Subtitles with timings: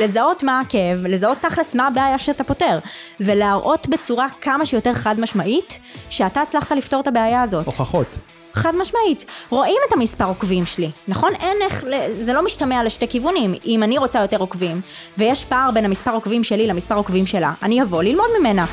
[0.00, 2.78] לזהות מה הכאב, לזהות תכלס מה הבעיה שאתה פותר,
[3.20, 5.78] ולהראות בצורה כמה שיותר חד משמעית,
[6.10, 7.66] שאתה הצלחת לפתור את הבעיה הזאת.
[7.66, 8.18] הוכחות.
[8.52, 9.24] חד משמעית.
[9.50, 11.32] רואים את המספר עוקבים שלי, נכון?
[11.40, 13.54] אין איך, זה לא משתמע לשתי כיוונים.
[13.64, 14.80] אם אני רוצה יותר עוקבים,
[15.18, 18.66] ויש פער בין המספר עוקבים שלי למספר עוקבים שלה, אני אבוא ללמוד ממנה.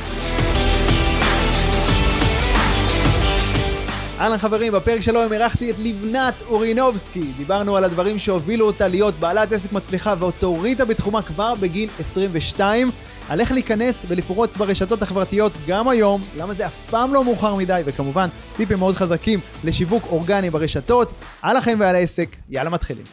[4.20, 7.32] אהלן חברים, בפרק שלו היום אירחתי את לבנת אורינובסקי.
[7.38, 12.92] דיברנו על הדברים שהובילו אותה להיות בעלת עסק מצליחה ואוטוריטה בתחומה כבר בגיל 22.
[13.30, 17.82] על איך להיכנס ולפרוץ ברשתות החברתיות גם היום, למה זה אף פעם לא מאוחר מדי,
[17.86, 23.04] וכמובן טיפים מאוד חזקים לשיווק אורגני ברשתות, על החיים ועל העסק, יאללה מתחילים.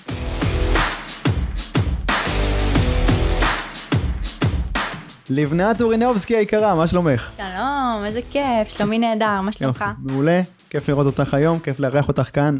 [5.30, 7.30] לבנת אורינובסקי היקרה, מה שלומך?
[7.36, 9.84] שלום, איזה כיף, שלומי נהדר, מה שלומך?
[9.98, 12.58] מעולה, כיף לראות אותך היום, כיף לארח אותך כאן.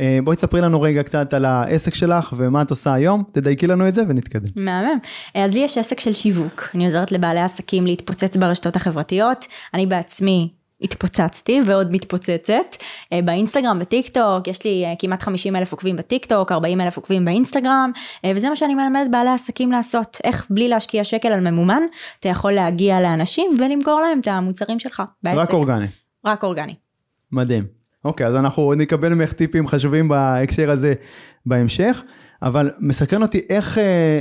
[0.00, 3.88] אה, בואי תספרי לנו רגע קצת על העסק שלך ומה את עושה היום, תדייקי לנו
[3.88, 4.48] את זה ונתקדם.
[4.56, 4.98] מהמם.
[5.34, 10.48] אז לי יש עסק של שיווק, אני עוזרת לבעלי עסקים להתפוצץ ברשתות החברתיות, אני בעצמי
[10.80, 12.76] התפוצצתי ועוד מתפוצצת
[13.12, 16.96] אה, באינסטגרם, בטיק טוק, יש לי אה, כמעט 50 אלף עוקבים בטיק טוק, 40 אלף
[16.96, 17.90] עוקבים באינסטגרם,
[18.26, 21.82] וזה מה שאני מלמדת בעלי עסקים לעשות, איך בלי להשקיע שקל על ממומן,
[22.20, 25.38] אתה יכול להגיע לאנשים ולמכור להם את המוצרים שלך בעסק.
[25.38, 25.86] רק אורגני.
[26.26, 26.83] רק אורגני.
[27.34, 27.64] מדהים.
[28.04, 30.94] אוקיי, אז אנחנו נקבל ממך טיפים חשובים בהקשר הזה
[31.46, 32.02] בהמשך,
[32.42, 34.20] אבל מסקרן אותי איך, אה,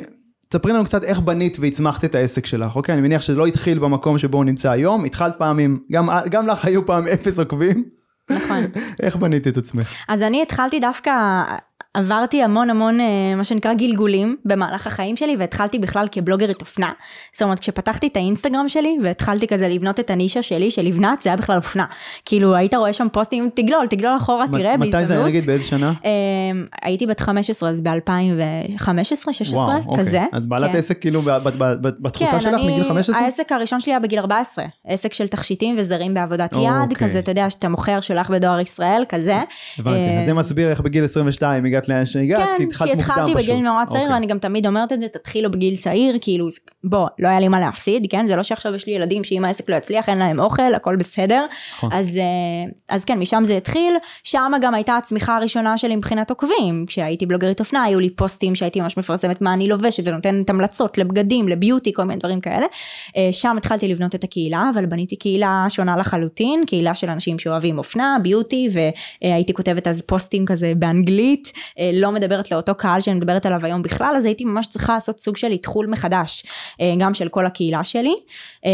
[0.50, 2.94] תספרי לנו קצת איך בנית והצמחת את העסק שלך, אוקיי?
[2.94, 6.48] אני מניח שזה לא התחיל במקום שבו הוא נמצא היום, התחלת פעם עם, גם, גם
[6.48, 7.84] לך היו פעם אפס עוקבים.
[8.30, 8.64] נכון.
[9.04, 9.94] איך בנית את עצמך?
[10.10, 11.44] אז אני התחלתי דווקא,
[11.94, 16.92] עברתי המון המון אה, מה שנקרא גלגולים במהלך החיים שלי והתחלתי בכלל כבלוגרית אופנה.
[17.34, 21.30] זאת אומרת כשפתחתי את האינסטגרם שלי והתחלתי כזה לבנות את הנישה שלי של לבנת זה
[21.30, 21.86] היה בכלל אופנה.
[22.26, 24.96] כאילו היית רואה שם פוסטים תגלול תגלול אחורה תראה בהזדמנות.
[24.96, 25.94] מתי זה היה נגיד באיזה שנה?
[26.06, 26.12] אה,
[26.82, 30.06] הייתי בת 15 אז ב-2015 16 אוקיי.
[30.06, 30.24] כזה.
[30.38, 30.78] את בעלת כן.
[30.78, 31.22] עסק כאילו
[31.82, 33.18] בתחושה כן, שלך מגיל 15?
[33.18, 37.08] העסק הראשון שלי היה בגיל 14 עסק של תכשיטים וזרים בעבודת יד אוקיי.
[37.08, 39.40] כזה אתה יודע שאתה מוכר שולח בדואר ישראל כזה.
[39.80, 43.04] הבנתי אז אה, זה מסביר איך בגיל 22 הגעת לאן שהגעת, כן, כי התחלת מוקדם
[43.04, 43.10] פשוט.
[43.10, 44.14] כן, כי התחלתי בגיל נורא צעיר, אוקיי.
[44.14, 46.48] ואני גם תמיד אומרת את זה, תתחילו בגיל צעיר, כאילו,
[46.84, 48.28] בוא, לא היה לי מה להפסיד, כן?
[48.28, 51.46] זה לא שעכשיו יש לי ילדים שאם העסק לא יצליח, אין להם אוכל, הכל בסדר.
[51.78, 51.90] נכון.
[51.94, 56.86] אז, אה, אז כן, משם זה התחיל, שם גם הייתה הצמיחה הראשונה שלי מבחינת עוקבים.
[56.88, 61.48] כשהייתי בלוגרית אופנה, היו לי פוסטים שהייתי ממש מפרסמת מה אני לובשת, ונותנת המלצות לבגדים,
[61.48, 62.66] לביוטי, כל מיני דברים כאלה.
[63.18, 67.78] אה, שם התחלתי לבנות את הקהילה, אבל בניתי קהילה שונה לחלוטין, קהילה של אנשים שאוהבים
[67.78, 68.68] אופנה, ביוטי,
[69.24, 71.54] והייתי כותבת אז פוסטים כזה באנגלית,
[71.94, 75.38] לא מדברת לאותו קהל שאני מדברת עליו היום בכלל, אז הייתי ממש צריכה לעשות סוג
[75.38, 76.44] של איתחול מחדש,
[76.82, 78.16] אה, גם של כל הקהילה שלי,
[78.66, 78.72] אה,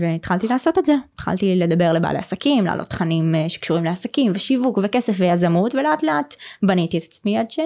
[0.00, 0.94] והתחלתי לעשות את זה.
[1.14, 7.02] התחלתי לדבר לבעלי עסקים, להעלות תכנים שקשורים לעסקים, ושיווק, וכסף, ויזמות, ולאט לאט בניתי את
[7.02, 7.58] עצמי עד ש...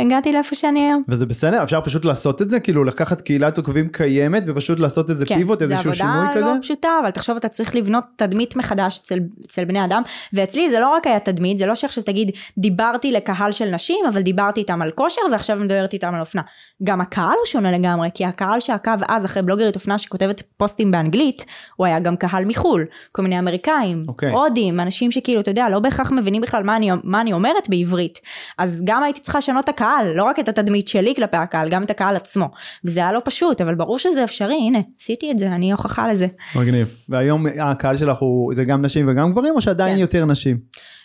[0.00, 1.02] הגעתי לאיפה שאני היום.
[1.08, 1.62] וזה בסדר?
[1.62, 2.60] אפשר פשוט לעשות את זה?
[2.60, 6.26] כאילו לקחת קהילת עוקבים קיימת ופשוט לעשות איזה כן, פיבוט, איזשהו שינוי כזה?
[6.26, 9.84] כן, זה עבודה לא פשוטה, אבל תחשוב אתה צריך לבנות תדמית מחדש אצל, אצל בני
[9.84, 10.02] אדם,
[10.32, 14.20] ואצלי זה לא רק היה תדמית, זה לא שעכשיו תגיד דיברתי לקהל של נשים, אבל
[14.20, 16.42] דיברתי איתם על כושר ועכשיו מדברת איתם על אופנה.
[16.84, 21.44] גם הקהל הוא שונה לגמרי, כי הקהל שעקב אז אחרי בלוגרית אופנה שכותבת פוסטים באנגלית,
[21.76, 24.08] הוא היה גם קהל מחו"ל, כל מיני אמריקאים, okay.
[24.08, 24.30] אוקיי.
[24.30, 28.18] הודים, אנשים שכאילו, אתה יודע, לא בהכרח מבינים בכלל מה אני, מה אני אומרת בעברית.
[28.58, 31.82] אז גם הייתי צריכה לשנות את הקהל, לא רק את התדמית שלי כלפי הקהל, גם
[31.82, 32.48] את הקהל עצמו.
[32.84, 36.26] וזה היה לא פשוט, אבל ברור שזה אפשרי, הנה, עשיתי את זה, אני הוכחה לזה.
[36.54, 36.96] מגניב.
[37.08, 40.00] והיום הקהל שלך הוא, זה גם נשים וגם גברים, או שעדיין כן.
[40.00, 40.58] יותר נשים?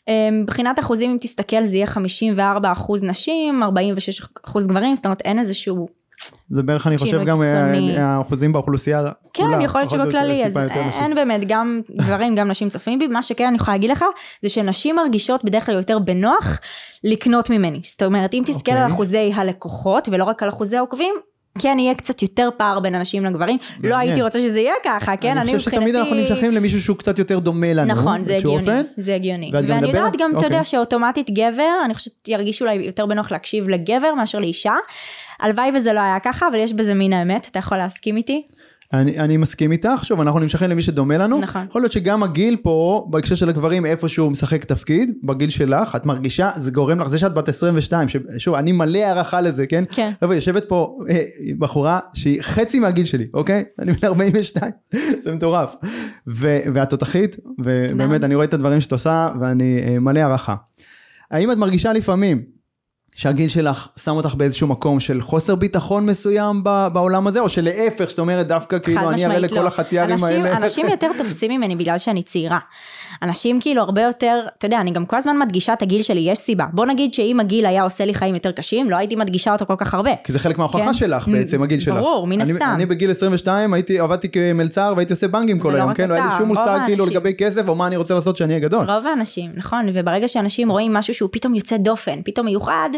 [0.08, 5.22] אמ, מבחינת אחוזים אם תסתכל זה יהיה 54 אחוז נשים, 46 אחוז גברים, זאת אומרת
[5.22, 5.88] אין איזשהו
[6.50, 9.04] זה בערך אני חושב גם אה, האחוזים באוכלוסייה
[9.34, 9.64] כן, כולה.
[9.64, 10.58] יכול להיות שבכללי, אז
[11.02, 14.06] אין באמת, גם גברים, גם נשים צופים בי, מה שכן אני יכולה להגיד לך,
[14.42, 16.60] זה שנשים מרגישות בדרך כלל יותר בנוח
[17.04, 17.80] לקנות ממני.
[17.84, 18.94] זאת אומרת, אם תסתכל על אוקיי.
[18.94, 21.16] אחוזי הלקוחות, ולא רק על אחוזי העוקבים,
[21.60, 25.38] כן יהיה קצת יותר פער בין הנשים לגברים, לא הייתי רוצה שזה יהיה ככה, כן,
[25.38, 25.52] אני מבחינתי...
[25.52, 29.16] אני חושב שתמיד אנחנו נמשכים למישהו שהוא קצת יותר דומה לנו, נכון, זה הגיוני, זה
[29.16, 29.52] הגיוני.
[29.54, 30.64] ואני יודעת גם, אתה יודע, אוקיי.
[30.64, 34.74] שאוטומטית גבר, אני חושבת שירגישו אולי יותר בנוח להקשיב לגבר מאשר לאישה.
[35.40, 38.44] הלוואי וזה לא היה ככה, אבל יש בזה מין האמת, אתה יכול להסכים איתי?
[38.94, 41.40] אני, אני מסכים איתך, שוב, אנחנו נמשכים למי שדומה לנו.
[41.40, 41.66] נכון.
[41.70, 46.52] יכול להיות שגם הגיל פה, בהקשר של הגברים, איפשהו משחק תפקיד, בגיל שלך, את מרגישה,
[46.56, 49.84] זה גורם לך, זה שאת בת 22, שוב, אני מלא הערכה לזה, כן?
[49.92, 50.12] כן.
[50.22, 51.24] חבר'ה, יושבת פה אה,
[51.60, 53.64] בחורה שהיא חצי מהגיל שלי, אוקיי?
[53.80, 54.72] אני בן 42,
[55.24, 55.76] זה מטורף.
[56.28, 60.56] ו, ואת תותחית, ובאמת, אני רואה את הדברים שאת עושה, ואני אה, מלא הערכה.
[61.32, 62.55] האם את מרגישה לפעמים,
[63.16, 66.64] שהגיל שלך שם אותך באיזשהו מקום של חוסר ביטחון מסוים
[66.94, 69.68] בעולם הזה, או שלהפך, שאת אומרת דווקא כאילו אני אראה לכל לא.
[69.68, 70.58] החטיארים אנשים, האלה.
[70.58, 72.60] אנשים יותר תופסים ממני בגלל שאני צעירה.
[73.24, 76.38] אנשים כאילו הרבה יותר, אתה יודע, אני גם כל הזמן מדגישה את הגיל שלי, יש
[76.38, 76.66] סיבה.
[76.74, 79.76] בוא נגיד שאם הגיל היה עושה לי חיים יותר קשים, לא הייתי מדגישה אותו כל
[79.78, 80.12] כך הרבה.
[80.24, 80.94] כי זה חלק מההוכחה כן.
[80.94, 81.96] שלך בעצם, הגיל שלך.
[81.96, 82.72] ברור, מן אני- הסתם.
[82.76, 86.10] אני בגיל 22 הייתי, עבדתי כמלצר והייתי עושה בנקים כל ולא היום, כן?
[86.10, 87.18] לא היה לי שום מושג כאילו האנשים.
[87.18, 88.92] לגבי כסף או מה אני רוצה לעשות שאני אהיה גדול.
[88.92, 92.90] רוב האנשים, נכון, וברגע שאנשים רואים משהו שהוא פתאום יוצא דופן, פתאום מיוחד,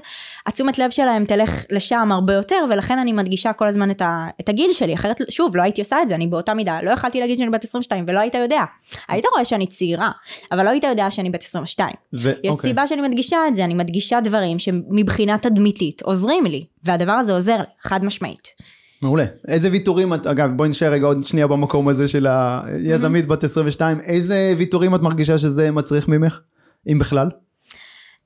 [0.48, 4.50] התשומת לב שלהם תלך לשם הרבה יותר, ולכן אני מדגישה כל הזמן את, ה, את
[4.50, 7.38] הגיל שלי, אחרת, שוב, לא הייתי עושה את זה, אני באותה מידה, לא יכלתי להגיד
[7.38, 8.64] שאני בת 22, ולא היית יודע.
[9.08, 10.12] היית רואה שאני צעירה,
[10.52, 11.90] אבל לא היית יודע שאני בת 22.
[12.14, 12.70] ו- יש אוקיי.
[12.70, 17.58] סיבה שאני מדגישה את זה, אני מדגישה דברים שמבחינה תדמיתית עוזרים לי, והדבר הזה עוזר
[17.82, 18.48] חד משמעית.
[19.02, 19.26] מעולה.
[19.48, 24.00] איזה ויתורים את, אגב, בואי נשאר רגע עוד שנייה במקום הזה של היזמית בת 22,
[24.02, 26.40] איזה ויתורים את מרגישה שזה מצריך ממך,
[26.92, 27.30] אם בכלל?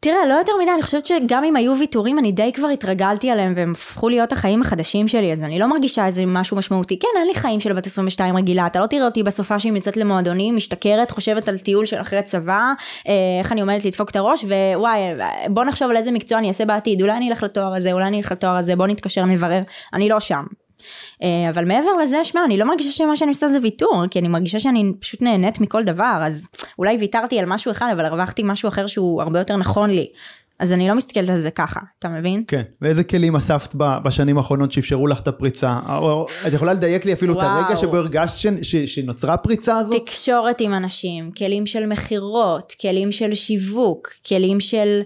[0.05, 3.53] תראה, לא יותר מדי, אני חושבת שגם אם היו ויתורים, אני די כבר התרגלתי עליהם
[3.55, 6.99] והם הפכו להיות החיים החדשים שלי, אז אני לא מרגישה איזה משהו משמעותי.
[6.99, 9.97] כן, אין לי חיים של בת 22 רגילה, אתה לא תראה אותי בסופה שהיא יוצאת
[9.97, 12.73] למועדונים, משתכרת, חושבת על טיול של אחרי צבא,
[13.07, 14.99] אה, איך אני עומדת לדפוק את הראש, ווואי,
[15.49, 18.17] בוא נחשוב על איזה מקצוע אני אעשה בעתיד, אולי אני אלך לתואר הזה, אולי אני
[18.17, 19.61] אלך לתואר הזה, בוא נתקשר, נברר,
[19.93, 20.43] אני לא שם.
[21.23, 24.27] אה, אבל מעבר לזה, שמע, אני לא מרגישה שמה שאני עושה זה ויתור, כי אני
[24.27, 26.47] מרגישה שאני פשוט נהנית מכל דבר, אז
[26.79, 30.07] אולי ויתרתי על משהו אחד, אבל הרווחתי משהו אחר שהוא הרבה יותר נכון לי.
[30.61, 32.43] אז אני לא מסתכלת על זה ככה, אתה מבין?
[32.47, 32.61] כן.
[32.81, 35.79] ואיזה כלים אספת בשנים האחרונות שאפשרו לך את הפריצה?
[36.47, 37.49] את יכולה לדייק לי אפילו את וואו.
[37.49, 40.05] הרגע שבו הרגשת ש, ש, שנוצרה הפריצה הזאת?
[40.05, 45.01] תקשורת עם אנשים, כלים של מכירות, כלים של שיווק, כלים של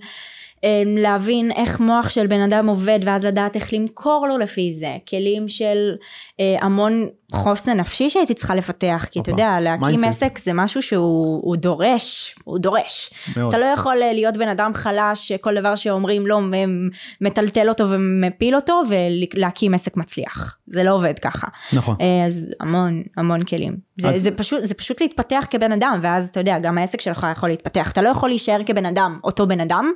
[0.85, 5.47] להבין איך מוח של בן אדם עובד ואז לדעת איך למכור לו לפי זה, כלים
[5.47, 5.91] של
[6.39, 9.83] אה, המון חוסן נפשי שהייתי צריכה לפתח, כי אתה יודע, להקים.
[10.03, 13.09] עסק זה משהו שהוא הוא דורש, הוא דורש.
[13.37, 13.47] מאוד.
[13.53, 16.87] אתה לא יכול אה, להיות בן אדם חלש שכל דבר שאומרים לו מ-
[17.21, 21.47] מטלטל אותו ומפיל אותו ולהקים עסק מצליח, זה לא עובד ככה.
[21.73, 21.95] נכון.
[22.01, 23.77] אה, אז המון, המון כלים.
[23.97, 27.27] זה, אז- זה, פשוט, זה פשוט להתפתח כבן אדם, ואז אתה יודע, גם העסק שלך
[27.31, 27.91] יכול להתפתח.
[27.91, 29.91] אתה לא יכול להישאר כבן אדם, אותו בן אדם,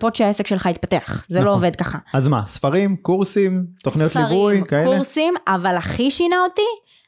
[0.00, 1.24] ולצפות שהעסק שלך יתפתח.
[1.28, 1.54] זה לא נכון.
[1.54, 1.98] עובד ככה.
[2.14, 4.84] אז מה, ספרים, קורסים, תוכניות ליווי, ספרים, כאלה?
[4.84, 6.62] קורסים, אבל הכי שינה אותי,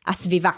[0.06, 0.50] הסביבה.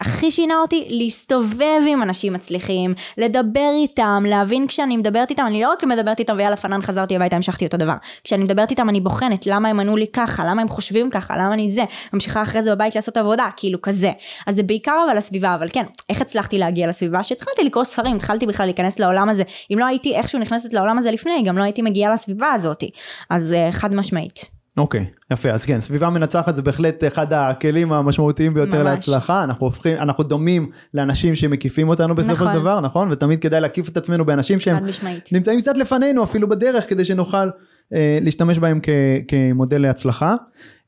[0.00, 5.70] הכי שינה אותי להסתובב עם אנשים מצליחים, לדבר איתם, להבין כשאני מדברת איתם, אני לא
[5.70, 7.94] רק מדברת איתם ויאללה פנן חזרתי הביתה המשכתי אותו דבר.
[8.24, 11.54] כשאני מדברת איתם אני בוחנת למה הם ענו לי ככה, למה הם חושבים ככה, למה
[11.54, 14.12] אני זה, ממשיכה אחרי זה בבית לעשות עבודה, כאילו כזה.
[14.46, 17.22] אז זה בעיקר אבל הסביבה, אבל כן, איך הצלחתי להגיע לסביבה?
[17.22, 19.42] שהתחלתי לקרוא ספרים, התחלתי בכלל להיכנס לעולם הזה.
[19.72, 22.84] אם לא הייתי איכשהו נכנסת לעולם הזה לפני, גם לא הייתי מגיעה לסביבה הזאת.
[23.30, 24.55] אז אה, חד משמעית.
[24.76, 28.84] אוקיי, יפה, אז כן, סביבה מנצחת זה בהחלט אחד הכלים המשמעותיים ביותר ממש.
[28.84, 32.56] להצלחה, אנחנו הופכים, אנחנו דומים לאנשים שמקיפים אותנו בסופו של נכון.
[32.56, 33.12] דבר, נכון?
[33.12, 35.32] ותמיד כדאי להקיף את עצמנו באנשים שהם משמעית.
[35.32, 37.50] נמצאים קצת לפנינו אפילו בדרך כדי שנוכל
[37.92, 38.88] אה, להשתמש בהם כ,
[39.28, 40.34] כמודל להצלחה.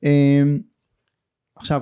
[0.05, 0.43] אה,
[1.57, 1.81] עכשיו,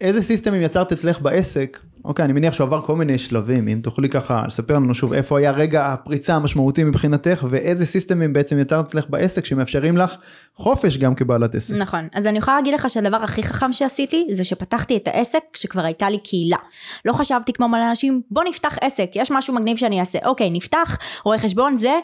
[0.00, 1.78] איזה סיסטמים יצרת אצלך בעסק?
[2.06, 5.38] אוקיי, אני מניח שהוא עבר כל מיני שלבים, אם תוכלי ככה לספר לנו שוב איפה
[5.38, 10.16] היה רגע הפריצה המשמעותי מבחינתך, ואיזה סיסטמים בעצם יצרת אצלך בעסק שמאפשרים לך
[10.54, 11.74] חופש גם כבעלת עסק.
[11.74, 12.08] נכון.
[12.14, 16.10] אז אני יכולה להגיד לך שהדבר הכי חכם שעשיתי, זה שפתחתי את העסק כשכבר הייתה
[16.10, 16.58] לי קהילה.
[17.04, 20.18] לא חשבתי כמו מלא אנשים, בוא נפתח עסק, יש משהו מגניב שאני אעשה.
[20.24, 21.94] אוקיי, נפתח, רואה חשבון, זה,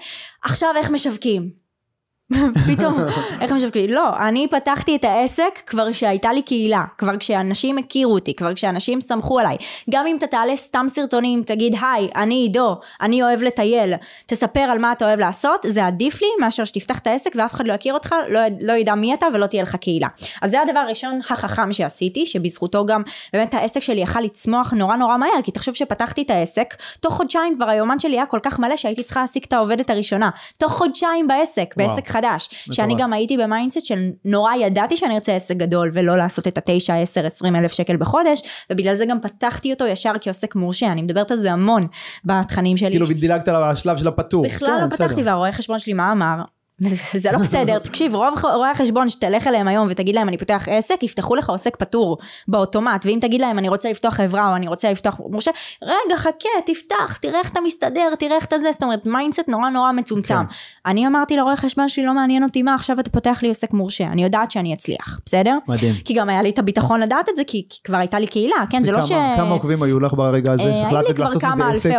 [0.43, 1.62] עכשיו איך משווקים?
[2.69, 2.95] פתאום,
[3.41, 3.91] איך משווקים?
[3.91, 9.01] לא, אני פתחתי את העסק כבר כשהייתה לי קהילה, כבר כשאנשים הכירו אותי, כבר כשאנשים
[9.01, 9.57] סמכו עליי.
[9.91, 13.95] גם אם אתה תעלה סתם סרטונים, תגיד, היי, אני עידו, אני אוהב לטייל,
[14.27, 17.67] תספר על מה אתה אוהב לעשות, זה עדיף לי מאשר שתפתח את העסק ואף אחד
[17.67, 20.09] לא יכיר אותך, לא, לא ידע מי אתה ולא תהיה לך קהילה.
[20.43, 23.03] אז זה הדבר הראשון החכם שעשיתי, שבזכותו גם
[23.33, 27.57] באמת העסק שלי יכל לצמוח נורא נורא מהר, כי תחשוב שפתחתי את העסק, תוך חודשיים
[27.57, 30.31] כבר היומן שלי היה כל כך מלא שהייתי צריכה להעסיק את העובדת הראשונה.
[30.57, 31.89] תוך חודשיים בעסק, וואו.
[32.23, 32.49] בעסק חדש.
[32.73, 33.01] שזה מטורף.
[33.01, 36.95] גם הייתי ב mindset של נורא ידעתי שאני ארצה עסק גדול ולא לעשות את התשע,
[36.95, 41.31] עשר, עשרים אלף שקל בחודש, ובגלל זה גם פתחתי אותו ישר כעוסק מורשה, אני מדברת
[41.31, 41.87] על זה המון
[42.25, 42.91] בתכנים שלי.
[42.91, 44.45] כאילו דילגת על השלב של הפטור.
[44.45, 44.91] בכלל כן, לא.
[44.91, 46.43] פתחתי והרואה חשבון שלי מה אמר?
[47.15, 51.03] זה לא בסדר, תקשיב, רוב רואי החשבון שתלך אליהם היום ותגיד להם אני פותח עסק,
[51.03, 54.93] יפתחו לך עוסק פטור באוטומט, ואם תגיד להם אני רוצה לפתוח חברה או אני רוצה
[54.93, 55.51] לפתוח מורשה,
[55.83, 59.71] רגע חכה, תפתח, תראה איך אתה מסתדר, תראה איך אתה זה, זאת אומרת mindset נורא
[59.71, 60.35] נורא מצומצם.
[60.35, 60.91] כן.
[60.91, 64.05] אני אמרתי לרואה חשבון שלי לא מעניין אותי מה, עכשיו אתה פותח לי עוסק מורשה,
[64.05, 65.59] אני יודעת שאני אצליח, בסדר?
[65.69, 65.95] מדהים.
[66.05, 68.57] כי גם היה לי את הביטחון לדעת את זה, כי, כי כבר הייתה לי קהילה,
[68.71, 68.85] כן?
[68.85, 69.13] זה לא ש...
[69.37, 70.63] כמה עוקבים היו לך ברגע הזה?
[70.63, 71.91] אה, שהחלטת לעשות מזה עסק?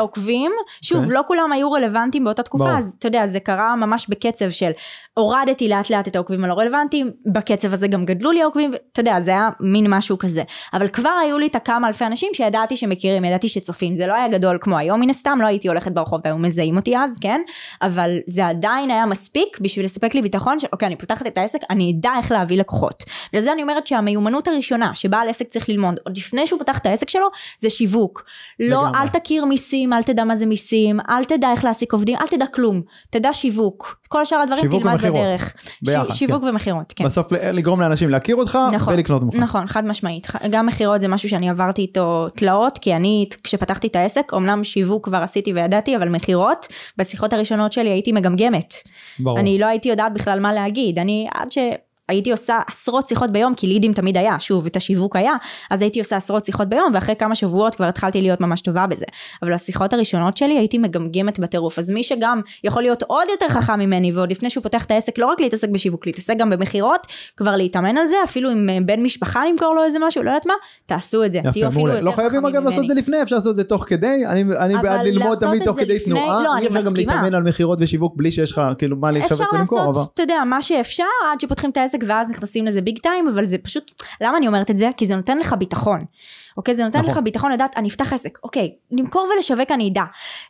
[4.64, 4.72] של
[5.14, 9.22] הורדתי לאט לאט את העוקבים הלא רלוונטיים, בקצב הזה גם גדלו לי העוקבים, אתה יודע,
[9.22, 10.44] זה היה מין משהו כזה.
[10.74, 14.28] אבל כבר היו לי את הכמה אלפי אנשים שידעתי שמכירים, ידעתי שצופים, זה לא היה
[14.28, 17.42] גדול כמו היום מן הסתם, לא הייתי הולכת ברחוב והיו מזהים אותי אז, כן?
[17.82, 21.60] אבל זה עדיין היה מספיק בשביל לספק לי ביטחון של אוקיי, אני פותחת את העסק,
[21.70, 23.04] אני אדע איך להביא לקוחות.
[23.34, 27.10] ולזה אני אומרת שהמיומנות הראשונה שבעל עסק צריך ללמוד, עוד לפני שהוא פתח את העסק
[27.10, 27.28] שלו,
[27.60, 28.24] זה שיווק.
[28.60, 32.28] לא, אל תכיר מיסים, אל תדע מה זה מיסים, אל תדע איך להעסיק עובדים, אל
[32.28, 32.82] תדע כלום.
[33.10, 33.98] תדע שיווק.
[34.08, 35.54] כל שאר הדברים תלמד בדרך.
[35.82, 36.50] ביחד, ש- שיווק כן.
[36.50, 37.06] ומכירות, כן.
[37.06, 39.36] בסוף לגרום לאנשים להכיר אותך נכון, ולקנות ממך.
[39.36, 40.28] נכון, חד משמעית.
[40.52, 45.06] גם מכירות זה משהו שאני עברתי איתו תלאות, כי אני, כשפתחתי את העסק, אמנם שיווק
[45.06, 46.68] כבר עשיתי וידעתי, אבל מכירות,
[46.98, 48.74] בשיחות הראשונות שלי הייתי מגמגמת.
[49.20, 49.40] ברור.
[49.40, 51.00] אני לא הייתי יודעת בכלל מה להגיד.
[51.00, 51.58] אני עד ש...
[52.10, 55.34] הייתי עושה עשרות שיחות ביום, כי לידים תמיד היה, שוב, את השיווק היה,
[55.72, 59.06] אז הייתי עושה עשרות שיחות ביום, ואחרי כמה שבועות כבר התחלתי להיות ממש טובה בזה.
[59.44, 63.80] אבל השיחות הראשונות שלי הייתי מגמגמת בטירוף, אז מי שגם יכול להיות עוד יותר חכם
[63.80, 67.08] ממני, ועוד לפני שהוא פותח את העסק, לא רק להתעסק בשיווק, להתעסק גם במכירות,
[67.38, 70.46] כבר להתאמן על זה, אפילו עם אה, בן משפחה למכור לו איזה משהו, לא יודעת
[70.46, 70.54] מה,
[70.86, 72.02] תעשו את זה, יפה, מעולה.
[72.02, 72.88] לא חייבים אגב לעשות את.
[72.90, 74.26] זה לפני, אפשר לעשות את זה תוך כדי.
[74.28, 76.44] אני אני בעד ללמוד תמיד תוך כדי לפני- תנועה.
[76.44, 77.14] לא, אני אפשר גם מסכימה.
[77.14, 79.80] להתאמן על מכירות ושיווק בלי שיש לך כאילו מה אפשר לשווק ולמכור.
[79.80, 83.28] אבל- לעשות, אתה יודע, מה שאפשר עד שפותחים את העסק ואז נכנסים לזה ביג טיים,
[83.28, 84.90] אבל זה פשוט, למה אני אומרת את זה?
[84.98, 86.06] כי זה נותן לך ביטחון.
[86.58, 87.12] אוקיי, זה נותן נכון.
[87.12, 90.04] לך ביטחון לדעת, אני אפתח עסק, אוקיי, למכור ולשווק אני אדע.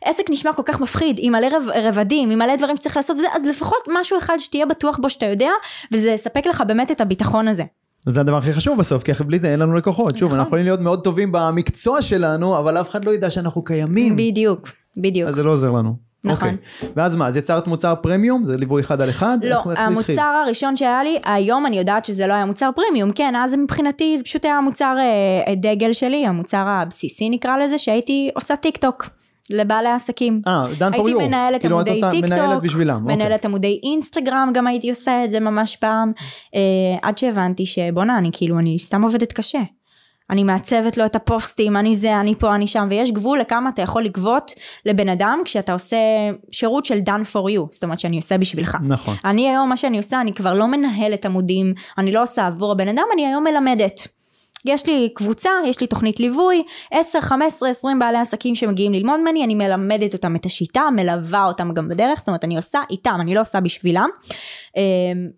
[0.04, 3.26] עסק נשמע כל כך מפחיד, עם מלא רב, רבדים, עם מלא דברים שצריך לעשות וזה,
[3.34, 5.50] אז לפחות משהו אחד שתהיה בטוח בו שאתה יודע,
[5.92, 7.64] וזה יספק לך באמת את הביטחון הזה.
[8.06, 10.18] זה הדבר הכי חשוב בסוף, כי בלי זה אין לנו לקוחות.
[10.18, 10.38] שוב, נכון.
[10.38, 14.16] אנחנו יכולים להיות מאוד טובים במקצוע שלנו, אבל אף אחד לא ידע שאנחנו קיימים.
[14.16, 15.28] בדיוק, בדיוק.
[15.28, 15.96] אז זה לא עוזר לנו.
[16.24, 16.48] נכון.
[16.48, 16.92] אוקיי.
[16.96, 18.44] ואז מה, אז יצרת מוצר פרימיום?
[18.44, 19.38] זה ליווי אחד על אחד?
[19.42, 19.86] לא, זה התחיל?
[19.86, 24.18] המוצר הראשון שהיה לי, היום אני יודעת שזה לא היה מוצר פרימיום, כן, אז מבחינתי
[24.18, 29.08] זה פשוט היה המוצר אה, דגל שלי, המוצר הבסיסי נקרא לזה, שהייתי עושה טיק טוק.
[29.50, 30.40] לבעלי עסקים.
[30.46, 30.94] אה, done for you.
[30.94, 33.02] הייתי מנהלת כאילו, מנהלת עמודי טיק טוק, בשבילם.
[33.02, 33.16] אוקיי.
[33.16, 36.12] מנהלת עמודי אינסטגרם, גם הייתי עושה את זה ממש פעם,
[36.54, 36.60] אה,
[37.02, 39.60] עד שהבנתי שבואנה, אני כאילו, אני סתם עובדת קשה.
[40.30, 43.82] אני מעצבת לו את הפוסטים, אני זה, אני פה, אני שם, ויש גבול לכמה אתה
[43.82, 44.52] יכול לגבות
[44.86, 45.96] לבן אדם כשאתה עושה
[46.50, 48.76] שירות של done for you, זאת אומרת שאני עושה בשבילך.
[48.88, 49.16] נכון.
[49.24, 52.88] אני היום, מה שאני עושה, אני כבר לא מנהלת עמודים, אני לא עושה עבור הבן
[52.88, 54.08] אדם, אני היום מלמדת.
[54.64, 59.44] יש לי קבוצה, יש לי תוכנית ליווי, 10, 15, 20 בעלי עסקים שמגיעים ללמוד ממני,
[59.44, 63.34] אני מלמדת אותם את השיטה, מלווה אותם גם בדרך, זאת אומרת אני עושה איתם, אני
[63.34, 64.08] לא עושה בשבילם.
[64.76, 64.82] אמ,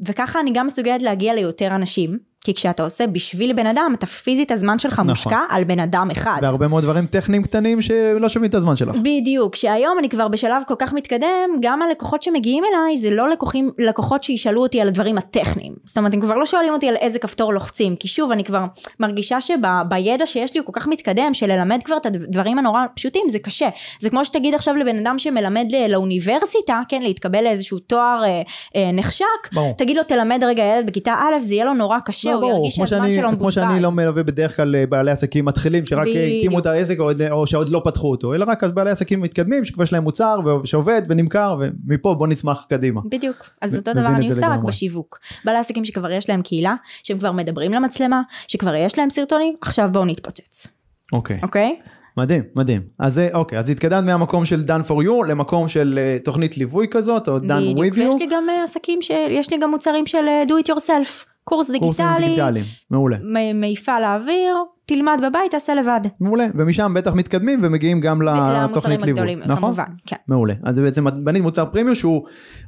[0.06, 4.50] וככה אני גם מסוגלת להגיע ליותר אנשים, כי כשאתה עושה בשביל בן אדם, אתה פיזית
[4.50, 5.06] הזמן שלך נכון.
[5.06, 6.38] מושקע על בן אדם אחד.
[6.42, 8.96] והרבה מאוד דברים טכניים קטנים שלא שומעים את הזמן שלך.
[8.96, 13.70] בדיוק, שהיום אני כבר בשלב כל כך מתקדם, גם הלקוחות שמגיעים אליי זה לא לקוחים,
[13.78, 15.72] לקוחות שישאלו אותי על הדברים הטכניים.
[15.84, 18.64] זאת אומרת, הם כבר לא שואלים אותי על איזה כפתור לוחצים, כי שוב, אני כבר
[19.00, 23.38] מרגישה שבידע שיש לי הוא כל כך מתקדם, שללמד כבר את הדברים הנורא פשוטים זה
[23.38, 23.68] קשה.
[24.00, 28.42] זה כמו שתגיד עכשיו לבן אדם שמלמד ל- לאוניברסיטה, כן, להתקבל לאיזשהו תואר אה,
[28.76, 29.74] אה, נחשק, ברור.
[29.78, 32.86] תגיד לו תלמד רגע ילד בכיתה א', זה יהיה לו נורא קשה, הוא ירגיש כמו
[32.86, 33.54] שהזמן שלו כמו מבוזבז.
[33.54, 36.06] שאני לא מלווה בדרך כלל אה, בעלי עסקים מתחילים שרק.
[36.06, 39.82] הקימו את העסק או או שעוד לא פתחו אותו, אלא רק בעלי עסקים מתקדמים שכבר
[39.82, 43.00] יש להם מוצר שעובד ונמכר ומפה בוא נצמח קדימה.
[43.04, 44.60] בדיוק, אז אותו דבר אני עושה רק.
[44.60, 45.18] בשיווק.
[45.44, 49.88] בעלי עסקים שכבר יש להם קהילה, שהם כבר מדברים למצלמה, שכבר יש להם סרטונים, עכשיו
[49.92, 50.66] בואו נתפוצץ,
[51.12, 51.36] אוקיי.
[51.42, 51.76] אוקיי?
[52.16, 52.82] מדהים, מדהים.
[52.98, 57.28] אז אוקיי, אז התקדמת מהמקום של done for you למקום של אה, תוכנית ליווי כזאת,
[57.28, 59.10] או done בדיוק, with ויש you, לי גם אה, עסקים, ש...
[59.30, 63.16] יש לי גם מוצרים של אה, do it yourself, קורס קורסים דיגיטלי, דיגיטליים, מעולה.
[63.22, 64.56] מ- מעיפה לאוויר,
[64.86, 66.00] תלמד בבית, תעשה לבד.
[66.20, 69.56] מעולה, ומשם בטח מתקדמים ומגיעים גם לתוכנית למוצרים ליווי, הגדולים, נכון?
[69.56, 70.16] כמובן, כן.
[70.28, 72.22] מעולה, אז זה בעצם בנית מוצר פרימיום שהוא,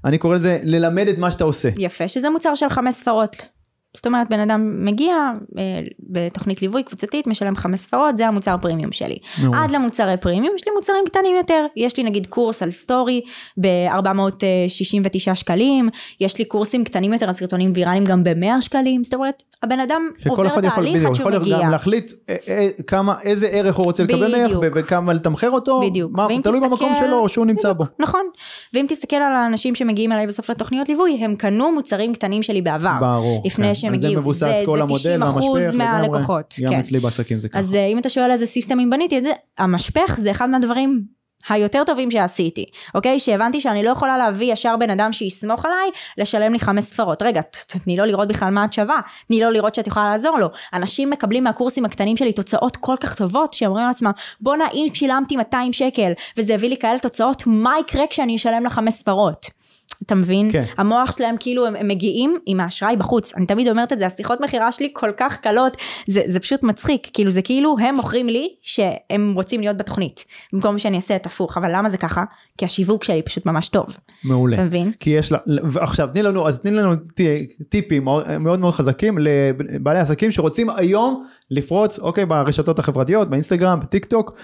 [0.05, 1.69] אני קורא לזה ללמד את מה שאתה עושה.
[1.79, 3.58] יפה, שזה מוצר של חמש ספרות.
[3.97, 5.15] זאת אומרת, בן אדם מגיע
[5.59, 5.63] אה,
[6.01, 9.19] בתוכנית ליווי קבוצתית, משלם חמש ספרות, זה המוצר פרימיום שלי.
[9.43, 9.63] מעולה.
[9.65, 11.67] עד למוצרי פרימיום, יש לי מוצרים קטנים יותר.
[11.77, 13.21] יש לי נגיד קורס על סטורי
[13.61, 15.89] ב-469 שקלים,
[16.21, 20.03] יש לי קורסים קטנים יותר על סרטונים ויראליים גם ב-100 שקלים, זאת אומרת, הבן אדם
[20.29, 21.59] עובר יכול, תהליך בדיוק, עד שהוא יכול מגיע.
[21.63, 24.65] גם להחליט אה, אה, כמה, איזה ערך הוא רוצה לקבל ממך, בדיוק.
[24.75, 26.13] וכמה לתמחר אותו, בדיוק.
[26.15, 27.85] מה, תלוי תסתכל- במקום שלו שהוא נמצא בו.
[27.99, 28.21] נכון.
[28.75, 32.93] ואם תסתכל על האנשים שמגיעים אליי בסוף לתוכניות ליווי, הם קנו מוצרים קטנים שלי בעבר.
[33.01, 33.43] ברור.
[33.47, 33.75] לפני כן.
[33.81, 34.21] שהם על זה הגיעו.
[34.23, 35.75] מבוסס זה, כל זה המודל 90 אחוז והמשפך.
[35.75, 36.55] מהלקוחות.
[36.61, 36.79] גם כן.
[36.79, 37.59] אצלי בעסקים זה ככה.
[37.59, 39.21] אז אה, אם אתה שואל איזה סיסטמים בניתי
[39.59, 41.19] המשפך זה אחד מהדברים
[41.49, 43.19] היותר טובים שעשיתי, אוקיי?
[43.19, 47.23] שהבנתי שאני לא יכולה להביא ישר בן אדם שיסמוך עליי, לשלם לי חמש ספרות.
[47.23, 50.49] רגע, תני לו לראות בכלל מה את שווה, תני לו לראות שאת יכולה לעזור לו.
[50.73, 55.73] אנשים מקבלים מהקורסים הקטנים שלי תוצאות כל כך טובות, שאומרים לעצמם, בואנה, אם שילמתי 200
[55.73, 59.58] שקל, וזה הביא לי כאלה תוצאות, מה יקרה כשאני אשלם לה חמש ספרות?
[60.03, 60.53] אתה מבין?
[60.53, 60.65] כן.
[60.79, 63.35] המוח שלהם כאילו הם, הם מגיעים עם האשראי בחוץ.
[63.35, 65.77] אני תמיד אומרת את זה, השיחות מכירה שלי כל כך קלות,
[66.07, 67.09] זה, זה פשוט מצחיק.
[67.13, 71.57] כאילו זה כאילו הם מוכרים לי שהם רוצים להיות בתוכנית, במקום שאני אעשה את הפוך.
[71.57, 72.25] אבל למה זה ככה?
[72.59, 73.87] כי השיווק שלי פשוט ממש טוב.
[74.25, 74.57] מעולה.
[74.57, 74.93] אתה מבין?
[75.01, 75.39] כי יש לה,
[75.81, 76.93] עכשיו תני לנו, אז תני לנו
[77.69, 78.05] טיפים
[78.41, 84.35] מאוד מאוד חזקים לבעלי עסקים שרוצים היום לפרוץ, אוקיי, ברשתות החברתיות, באינסטגרם, בטיק טוק.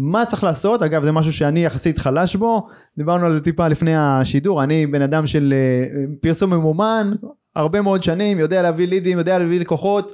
[0.00, 3.96] מה צריך לעשות, אגב זה משהו שאני יחסית חלש בו, דיברנו על זה טיפה לפני
[3.96, 7.12] השידור, אני בן אדם של אה, פרסום ממומן,
[7.56, 10.12] הרבה מאוד שנים, יודע להביא לידים, יודע להביא לקוחות,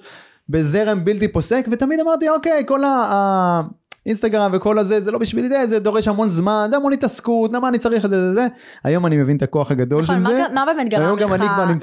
[0.49, 3.61] בזרם בלתי פוסק, ותמיד אמרתי אוקיי, כל ה...
[4.07, 7.69] אינסטגרם וכל הזה זה לא בשבילי זה, זה דורש המון זמן, זה המון התעסקות, למה
[7.69, 8.47] אני צריך את זה, זה, זה.
[8.85, 10.43] היום אני מבין את הכוח הגדול נכון, של מה, זה.
[10.55, 11.31] מה באמת גרם לך,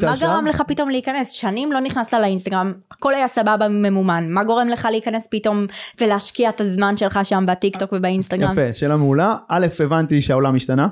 [0.03, 0.25] מה שם.
[0.25, 1.29] גרם לך פתאום להיכנס?
[1.29, 5.65] שנים לא נכנסת לאינסטגרם, הכל היה סבבה ממומן, מה גורם לך להיכנס פתאום
[6.01, 8.51] ולהשקיע את הזמן שלך שם בטיק טוק ובאינסטגרם?
[8.51, 9.35] יפה, שאלה מעולה.
[9.47, 10.87] א', הבנתי שהעולם השתנה.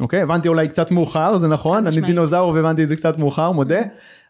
[0.00, 2.00] אוקיי, הבנתי אולי קצת מאוחר, זה נכון, אני.
[2.00, 3.80] דינוזאור והבנתי את זה קצת מאוחר, מודה.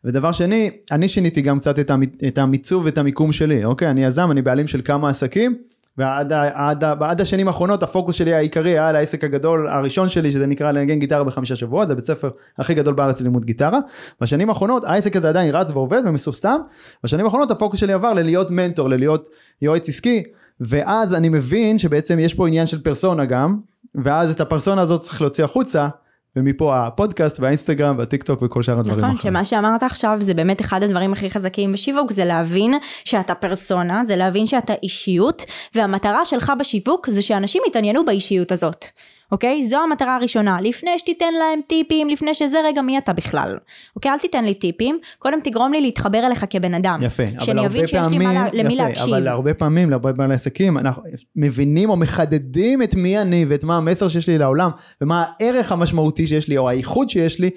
[0.05, 4.05] ודבר שני, אני שיניתי גם קצת את המ- את המיצוב ואת המיקום שלי, אוקיי, אני
[4.05, 5.55] יזם, אני בעלים של כמה עסקים,
[5.99, 10.47] ועד עד עד השנים האחרונות הפוקוס שלי העיקרי היה על העסק הגדול הראשון שלי, שזה
[10.47, 13.79] נקרא לנגן גיטרה בחמישה שבועות, זה בית ספר הכי גדול בארץ ללימוד גיטרה.
[14.21, 16.57] בשנים האחרונות העסק הזה עדיין רץ ועובד ומסוסתם,
[17.05, 19.29] בשנים האחרונות הפוקוס שלי עבר ללהיות מנטור, ללהיות
[19.63, 20.23] יועץ עסקי,
[20.61, 23.57] ואז אני מבין שבעצם יש פה עניין של פרסונה גם,
[23.95, 25.89] ואז את הפרסונה הזאת צריך להוציא החוצה,
[26.37, 29.21] ומפה הפודקאסט והאינסטגרם והטיק טוק וכל שאר הדברים נכון.
[29.21, 32.75] שמה שאמרת עכשיו זה באמת אחד הדברים הכי חזקים בשיווק, זה להבין
[33.05, 38.87] שאתה פרסונה, זה להבין שאתה אישיות, והמטרה שלך בשיווק זה שאנשים יתעניינו באישיות הזאת.
[39.33, 39.67] אוקיי?
[39.67, 40.61] זו המטרה הראשונה.
[40.61, 43.57] לפני שתיתן להם טיפים, לפני שזה רגע מי אתה בכלל.
[43.97, 44.11] אוקיי?
[44.13, 46.99] אל תיתן לי טיפים, קודם תגרום לי להתחבר אליך כבן אדם.
[47.03, 49.15] יפה, שאני אבין שיש לי פעמים, מה, לה- למי יפה, להקשיב.
[49.15, 51.03] אבל הרבה פעמים, להרבה בעלי עסקים, אנחנו
[51.37, 54.71] מבינים או מחדדים את מי אני ואת מה המסר שיש לי לעולם,
[55.01, 57.51] ומה הערך המשמעותי שיש לי, או הייחוד שיש לי,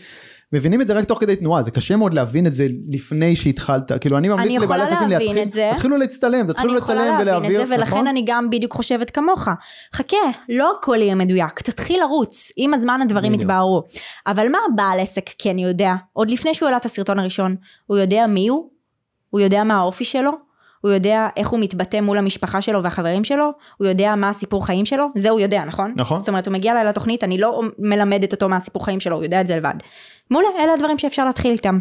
[0.53, 3.91] מבינים את זה רק תוך כדי תנועה, זה קשה מאוד להבין את זה לפני שהתחלת,
[4.01, 5.71] כאילו אני ממליץ אני יכולה לבעלי עסקים להבין להתחיל, את זה.
[5.73, 8.07] תתחילו להצטלם, תתחילו אני יכולה לצלם להבין את ולהעביר, זה, ולכן נכון?
[8.07, 9.47] אני גם בדיוק חושבת כמוך.
[9.95, 10.17] חכה,
[10.49, 13.35] לא הכל יהיה מדויק, תתחיל לרוץ, עם הזמן הדברים.
[13.35, 13.83] יתבהרו.
[14.27, 15.93] אבל מה בעל עסק כן יודע?
[16.13, 17.55] עוד לפני שהוא העלה את הסרטון הראשון,
[17.87, 18.69] הוא יודע מי הוא?
[19.29, 20.31] הוא יודע מה האופי שלו?
[20.81, 23.51] הוא יודע איך הוא מתבטא מול המשפחה שלו והחברים שלו?
[23.77, 25.05] הוא יודע מה הסיפור חיים שלו?
[25.15, 25.93] זה הוא יודע, נכון?
[25.97, 26.19] נכון.
[26.19, 29.23] זאת אומרת, הוא מגיע אליי לתוכנית, אני לא מלמדת אותו מה הסיפור חיים שלו, הוא
[29.23, 29.73] יודע את זה לבד.
[30.31, 31.79] מעולה, אלה הדברים שאפשר להתחיל איתם.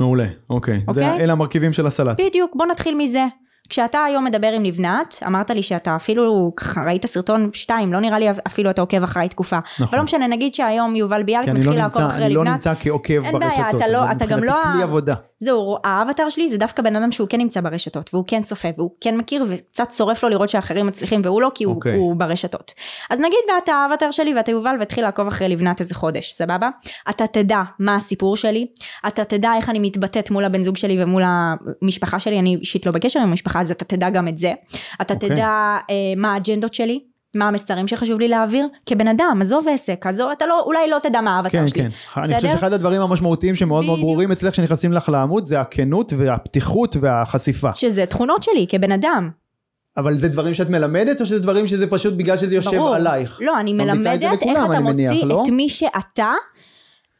[0.00, 1.24] מעולה, אוקיי, זה- אוקיי?
[1.24, 2.20] אלה המרכיבים של הסלט.
[2.20, 3.24] בדיוק, בוא נתחיל מזה.
[3.68, 8.18] כשאתה היום מדבר עם לבנת, אמרת לי שאתה אפילו, ככה, ראית סרטון שתיים, לא נראה
[8.18, 9.58] לי אפילו אתה עוקב אחרי תקופה.
[9.58, 9.86] נכון.
[9.88, 12.52] אבל לא משנה, נגיד שהיום יובל ביאליק מתחיל לא לעקוב אחרי אני לא לבנת.
[12.52, 15.14] נמצא כעוקב אין בעיה, ברשתות, אתה לא- אתה גם לא מבחינתי כלי עבודה.
[15.42, 18.90] זהו, האבטר שלי זה דווקא בן אדם שהוא כן נמצא ברשתות, והוא כן צופה, והוא
[19.00, 21.96] כן מכיר, וקצת שורף לו לראות שאחרים מצליחים, והוא לא, כי הוא, אוקיי.
[21.96, 22.72] הוא ברשתות.
[23.10, 26.68] אז נגיד ואתה האבטר שלי ואתה יובל והתחיל לעקוב אחרי לבנת איזה חודש, סבבה?
[27.10, 28.66] אתה תדע מה הסיפור שלי,
[29.06, 31.22] אתה תדע איך אני מתבטאת מול הבן זוג שלי ומול
[31.82, 34.52] המשפחה שלי, אני אישית לא בקשר עם המשפחה, אז אתה תדע גם את זה.
[35.00, 35.28] אתה אוקיי.
[35.28, 35.48] תדע
[35.90, 37.11] אה, מה האג'נדות שלי.
[37.34, 41.20] מה המסרים שחשוב לי להעביר כבן אדם, עזוב עסק, עזוב, אתה לא, אולי לא תדע
[41.20, 41.90] מה האבטר כן, שלי, כן.
[42.16, 42.36] אני בסדר?
[42.36, 44.00] חושב שאחד הדברים המשמעותיים שמאוד מאוד.
[44.00, 47.70] ברורים אצלך שנכנסים לך לעמוד זה הכנות והפתיחות והחשיפה.
[47.74, 49.30] שזה תכונות שלי כבן אדם,
[49.96, 52.94] אבל זה דברים שאת מלמדת או שזה דברים שזה פשוט בגלל שזה יושב ברור.
[52.94, 53.38] עלייך?
[53.40, 55.42] לא, אני ממליצה את מלמדת איך לכולם, אתה אני מניח, מוציא לא?
[55.42, 56.32] את מי שאתה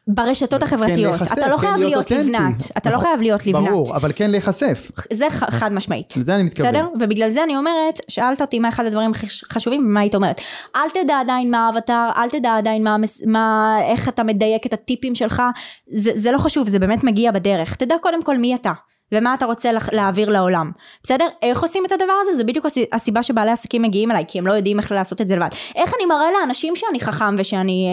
[0.09, 0.99] ברשתות החברתיות.
[0.99, 2.25] להיחשף, אתה לא כן חייב להיות להיות.
[2.27, 2.63] לבנת.
[2.77, 3.07] אתה לא נכון.
[3.09, 3.69] חייב להיות לבנת.
[3.69, 4.91] ברור, אבל כן להיחשף.
[5.13, 6.15] זה ח- חד משמעית.
[6.17, 6.69] לזה אני מתכוון.
[6.73, 6.89] בסדר?
[7.01, 10.41] ובגלל זה אני אומרת, שאלת אותי מה אחד הדברים הכי חשובים, ומה היית אומרת.
[10.77, 15.15] אל תדע עדיין מה האבטר, אל תדע עדיין מה, מה, איך אתה מדייק את הטיפים
[15.15, 15.43] שלך,
[15.93, 17.75] זה, זה לא חשוב, זה באמת מגיע בדרך.
[17.77, 18.73] תדע קודם כל מי אתה.
[19.15, 20.71] ומה אתה רוצה להעביר לעולם,
[21.03, 21.25] בסדר?
[21.43, 22.35] איך עושים את הדבר הזה?
[22.37, 25.29] זה בדיוק הס- הסיבה שבעלי עסקים מגיעים אליי, כי הם לא יודעים איך לעשות את
[25.29, 25.49] זה לבד.
[25.77, 27.87] איך אני מראה לאנשים שאני חכם ושאני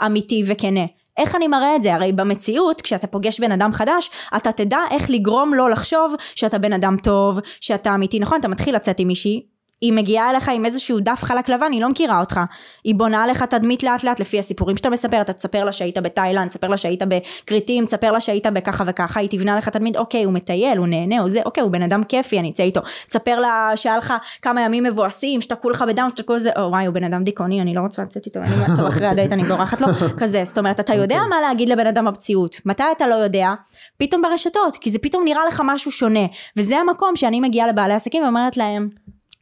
[0.00, 0.80] אה, אמיתי וכנה?
[1.18, 1.94] איך אני מראה את זה?
[1.94, 6.72] הרי במציאות, כשאתה פוגש בן אדם חדש, אתה תדע איך לגרום לו לחשוב שאתה בן
[6.72, 8.40] אדם טוב, שאתה אמיתי, נכון?
[8.40, 11.88] אתה מתחיל לצאת עם מישהי, היא מגיעה אליך עם איזשהו דף חלק לבן, היא לא
[11.88, 12.40] מכירה אותך.
[12.84, 16.48] היא בונה עליך תדמית לאט לאט לפי הסיפורים שאתה מספר, אתה תספר לה שהיית בתאילנד,
[16.48, 20.32] תספר לה שהיית בכרתים, תספר לה שהיית בככה וככה, היא תבנה לך תדמית, אוקיי, הוא
[20.32, 22.80] מטייל, הוא נהנה, הוא זה, אוקיי, הוא בן אדם כיפי, אני אצא איתו.
[23.06, 26.94] תספר לה שהיה לך כמה ימים מבואסים, שתקעו לך בדם, שתקעו לזה, או וואי, הוא
[26.94, 29.88] בן אדם דיכאוני, אני לא רוצה לצאת איתו, אין לי אחרי הדייט, אני בורחת לו,
[30.20, 33.52] כזה, זאת אומרת, אתה יודע מה להגיד לבן אדם במציאות, מתי אתה לא יודע?
[33.96, 38.22] פתאום ברשתות, כי זה פתאום נראה לך משהו שונה, וזה המקום שאני מגיעה לבעלי עסקים
[38.22, 38.88] ואומרת להם,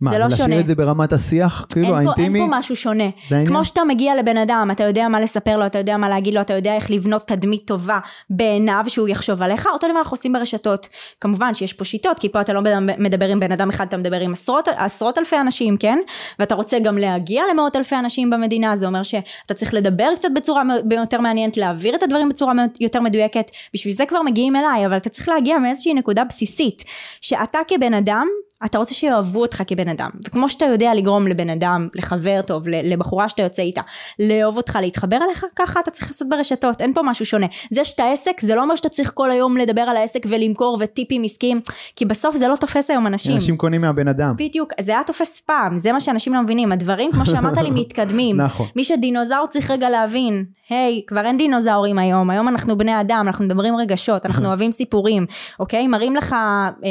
[0.01, 0.61] מה, זה לא להשאיר שונה.
[0.61, 2.41] את זה ברמת השיח, כאילו, אין פה, האינטימי?
[2.41, 3.05] אין פה משהו שונה.
[3.29, 3.55] זה העניין?
[3.55, 6.41] כמו שאתה מגיע לבן אדם, אתה יודע מה לספר לו, אתה יודע מה להגיד לו,
[6.41, 7.99] אתה יודע איך לבנות תדמית טובה
[8.31, 10.89] בעיניו, שהוא יחשוב עליך, אותו דבר אנחנו עושים ברשתות.
[11.21, 12.61] כמובן שיש פה שיטות, כי פה אתה לא
[12.99, 15.99] מדבר עם בן אדם אחד, אתה מדבר עם עשרות, עשרות אלפי אנשים, כן?
[16.39, 20.63] ואתה רוצה גם להגיע למאות אלפי אנשים במדינה, זה אומר שאתה צריך לדבר קצת בצורה
[20.91, 25.09] יותר מעניינת, להעביר את הדברים בצורה יותר מדויקת, בשביל זה כבר מגיעים אליי, אבל אתה
[25.09, 26.85] צריך להגיע מאיזושהי נקודה בסיסית,
[27.21, 28.27] שאתה כבן אדם,
[28.65, 33.29] אתה רוצה שיאהבו אותך כבן אדם, וכמו שאתה יודע לגרום לבן אדם, לחבר טוב, לבחורה
[33.29, 33.81] שאתה יוצא איתה,
[34.19, 37.47] לאהוב אותך, להתחבר אליך, ככה אתה צריך לעשות ברשתות, אין פה משהו שונה.
[37.71, 41.23] זה שאתה עסק, זה לא אומר שאתה צריך כל היום לדבר על העסק ולמכור וטיפים
[41.25, 41.61] עסקיים,
[41.97, 43.35] כי בסוף זה לא תופס היום אנשים.
[43.35, 44.35] אנשים קונים מהבן אדם.
[44.39, 48.41] בדיוק, זה היה תופס פעם, זה מה שאנשים לא מבינים, הדברים, כמו שאמרת לי, מתקדמים.
[48.41, 48.67] נכון.
[48.77, 53.25] מי שדינוזאור צריך רגע להבין, היי, hey, כבר אין דינוזאורים היום, היום אנחנו בני אדם,
[53.27, 55.27] אנחנו מדברים רגשות, אנחנו אוהבים סיפורים,
[55.61, 55.87] אוקיי?
[55.87, 56.89] מראים לך, אה,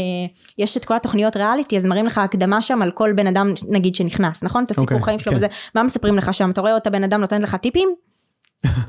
[0.57, 3.95] יש את כל התוכניות ריאליטי, אז מראים לך הקדמה שם על כל בן אדם, נגיד,
[3.95, 4.63] שנכנס, נכון?
[4.63, 5.35] את הסיפור אוקיי, חיים שלו כן.
[5.35, 6.51] וזה, מה מספרים לך שם?
[6.51, 7.95] אתה רואה אותה בן אדם נותנת לך טיפים?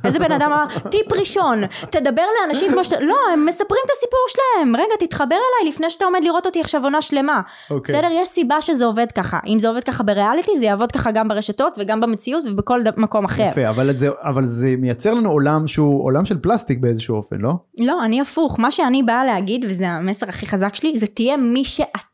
[0.04, 4.20] איזה בן אדם אמר, טיפ ראשון, תדבר לאנשים כמו שאתה, לא, הם מספרים את הסיפור
[4.28, 7.40] שלהם, רגע, תתחבר אליי לפני שאתה עומד לראות אותי עכשיו עונה שלמה.
[7.70, 7.94] אוקיי.
[7.94, 9.38] בסדר, יש סיבה שזה עובד ככה.
[9.46, 13.24] אם זה עובד ככה בריאליטי, זה יעבוד ככה גם ברשתות וגם במציאות ובכל ד- מקום
[13.24, 13.48] אחר.
[13.50, 17.52] יפה, אבל זה, אבל זה מייצר לנו עולם שהוא עולם של פלסטיק באיזשהו אופן, לא?
[17.80, 18.60] לא, אני הפוך.
[18.60, 22.13] מה שאני באה להגיד, וזה המסר הכי חזק שלי, זה תהיה מי שאתה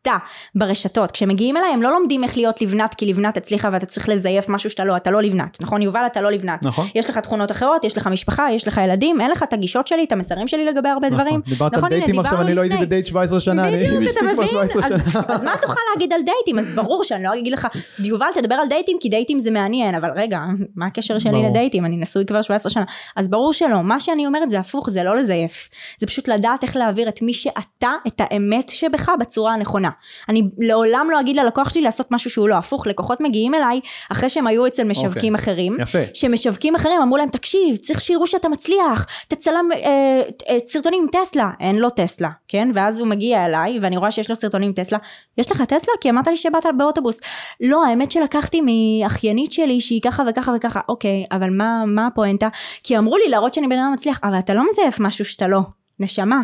[0.54, 1.10] ברשתות.
[1.10, 4.70] כשמגיעים אליי, הם לא לומדים איך להיות לבנת, כי לבנת הצליחה ואתה צריך לזייף משהו
[4.70, 5.58] שאתה לא, אתה לא לבנת.
[5.62, 6.62] נכון, יובל, אתה לא לבנת.
[6.62, 6.86] נכון.
[6.94, 10.04] יש לך תכונות אחרות, יש לך משפחה, יש לך ילדים, אין לך את הגישות שלי,
[10.04, 11.40] את המסרים שלי לגבי הרבה דברים.
[11.40, 11.42] נכון.
[11.52, 12.76] דיברת נכון, על דייטים עכשיו, אני לא הייתי.
[12.76, 14.46] בדייט 17 שנה, אני אתה אשתי כבר מבין?
[14.46, 15.22] 17 אז, שנה.
[15.28, 16.58] אז מה תוכל להגיד על דייטים?
[16.58, 20.10] אז ברור שאני לא אגיד לך, יובל תדבר על דייטים כי דייטים זה מעניין, אבל
[20.16, 20.40] רגע,
[20.76, 21.48] מה הקשר שלי ברור.
[21.48, 21.84] לדייטים?
[21.84, 22.84] אני נשוי כבר 17 שנה.
[23.16, 25.68] אז ברור שלא, מה שאני אומרת זה הפוך, זה לא לזייף.
[25.98, 29.89] זה פשוט לדעת איך להעביר את מי שאתה, את האמת שבך בצורה הנכונה.
[30.28, 33.80] אני לעולם לא אגיד ללקוח שלי לעשות משהו שהוא לא הפוך, לקוחות מגיעים אליי
[34.12, 35.76] אחרי שהם היו אצל משווקים אחרים.
[35.80, 35.98] יפה.
[36.14, 39.06] שמשווקים אחרים אמרו להם תקשיב צריך שיראו שאתה מצליח.
[39.28, 41.50] תצלם אה, אה, סרטונים עם טסלה.
[41.60, 42.70] אין לו טסלה כן?
[42.74, 44.98] ואז הוא מגיע אליי ואני רואה שיש לו סרטונים עם טסלה.
[45.38, 45.94] יש לך טסלה?
[46.00, 47.20] כי אמרת לי שבאת באוטובוס.
[47.60, 50.80] לא האמת שלקחתי מאחיינית שלי שהיא ככה וככה וככה.
[50.88, 52.48] אוקיי אבל מה מה הפואנטה?
[52.82, 54.20] כי אמרו לי להראות שאני בן אדם מצליח.
[54.22, 55.60] אבל אתה לא מזייף משהו שאתה לא.
[56.00, 56.40] נשמה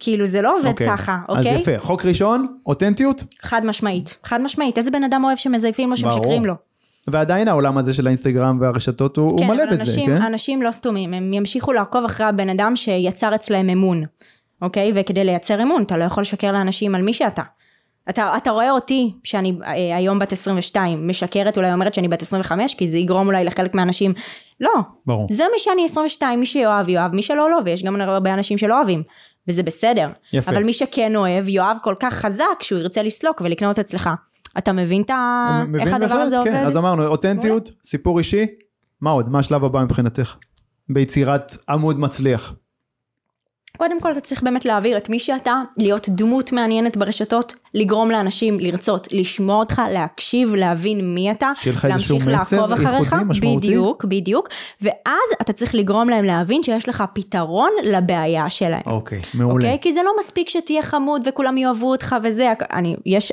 [0.00, 0.88] כאילו זה לא עובד אוקיי.
[0.88, 5.36] ככה אז אוקיי יפה, חוק ראשון, אותנטיות, חד משמעית חד משמעית איזה בן אדם אוהב
[5.36, 6.54] שמזייפים לו שמשקרים לו
[7.06, 10.22] ועדיין העולם הזה של האינסטגרם והרשתות הוא, הוא כן, מלא אבל בזה, אנשים, כן?
[10.22, 14.04] אנשים לא סתומים, הם ימשיכו לעקוב אחרי הבן אדם שיצר אצלהם אמון,
[14.62, 14.92] אוקיי?
[14.94, 17.42] וכדי לייצר אמון, אתה לא יכול לשקר לאנשים על מי שאתה.
[18.08, 22.74] אתה, אתה רואה אותי, שאני אה, היום בת 22, משקרת, אולי אומרת שאני בת 25,
[22.74, 24.12] כי זה יגרום אולי לחלק מהאנשים,
[24.60, 24.70] לא.
[25.06, 25.26] ברור.
[25.30, 28.78] זה מי שאני 22, מי שיאהב יאהב, מי שלא לא, ויש גם הרבה אנשים שלא
[28.78, 29.02] אוהבים.
[29.48, 30.08] וזה בסדר.
[30.32, 30.50] יפה.
[30.50, 34.10] אבל מי שכן אוהב, יאהב כל כך חזק, שהוא ירצה לסלוק ולקנות אצלך.
[34.58, 35.64] אתה מבין את ה...
[35.68, 36.50] מבין איך הדבר הזה עובד?
[36.50, 38.46] כן, אז אמרנו, אותנטיות, סיפור אישי,
[39.00, 39.28] מה עוד?
[39.28, 40.36] מה השלב הבא מבחינתך?
[40.88, 42.54] ביצירת עמוד מצליח.
[43.80, 48.56] קודם כל אתה צריך באמת להעביר את מי שאתה, להיות דמות מעניינת ברשתות, לגרום לאנשים
[48.58, 51.50] לרצות לשמוע אותך, להקשיב, להבין מי אתה,
[51.88, 53.66] להמשיך לעקוב אחריך, משמעותי.
[53.66, 54.48] בדיוק, בדיוק,
[54.80, 58.82] ואז אתה צריך לגרום להם להבין שיש לך פתרון לבעיה שלהם.
[58.86, 59.64] אוקיי, מעולה.
[59.64, 59.78] אוקיי?
[59.82, 63.32] כי זה לא מספיק שתהיה חמוד וכולם יאהבו אותך וזה, אני, יש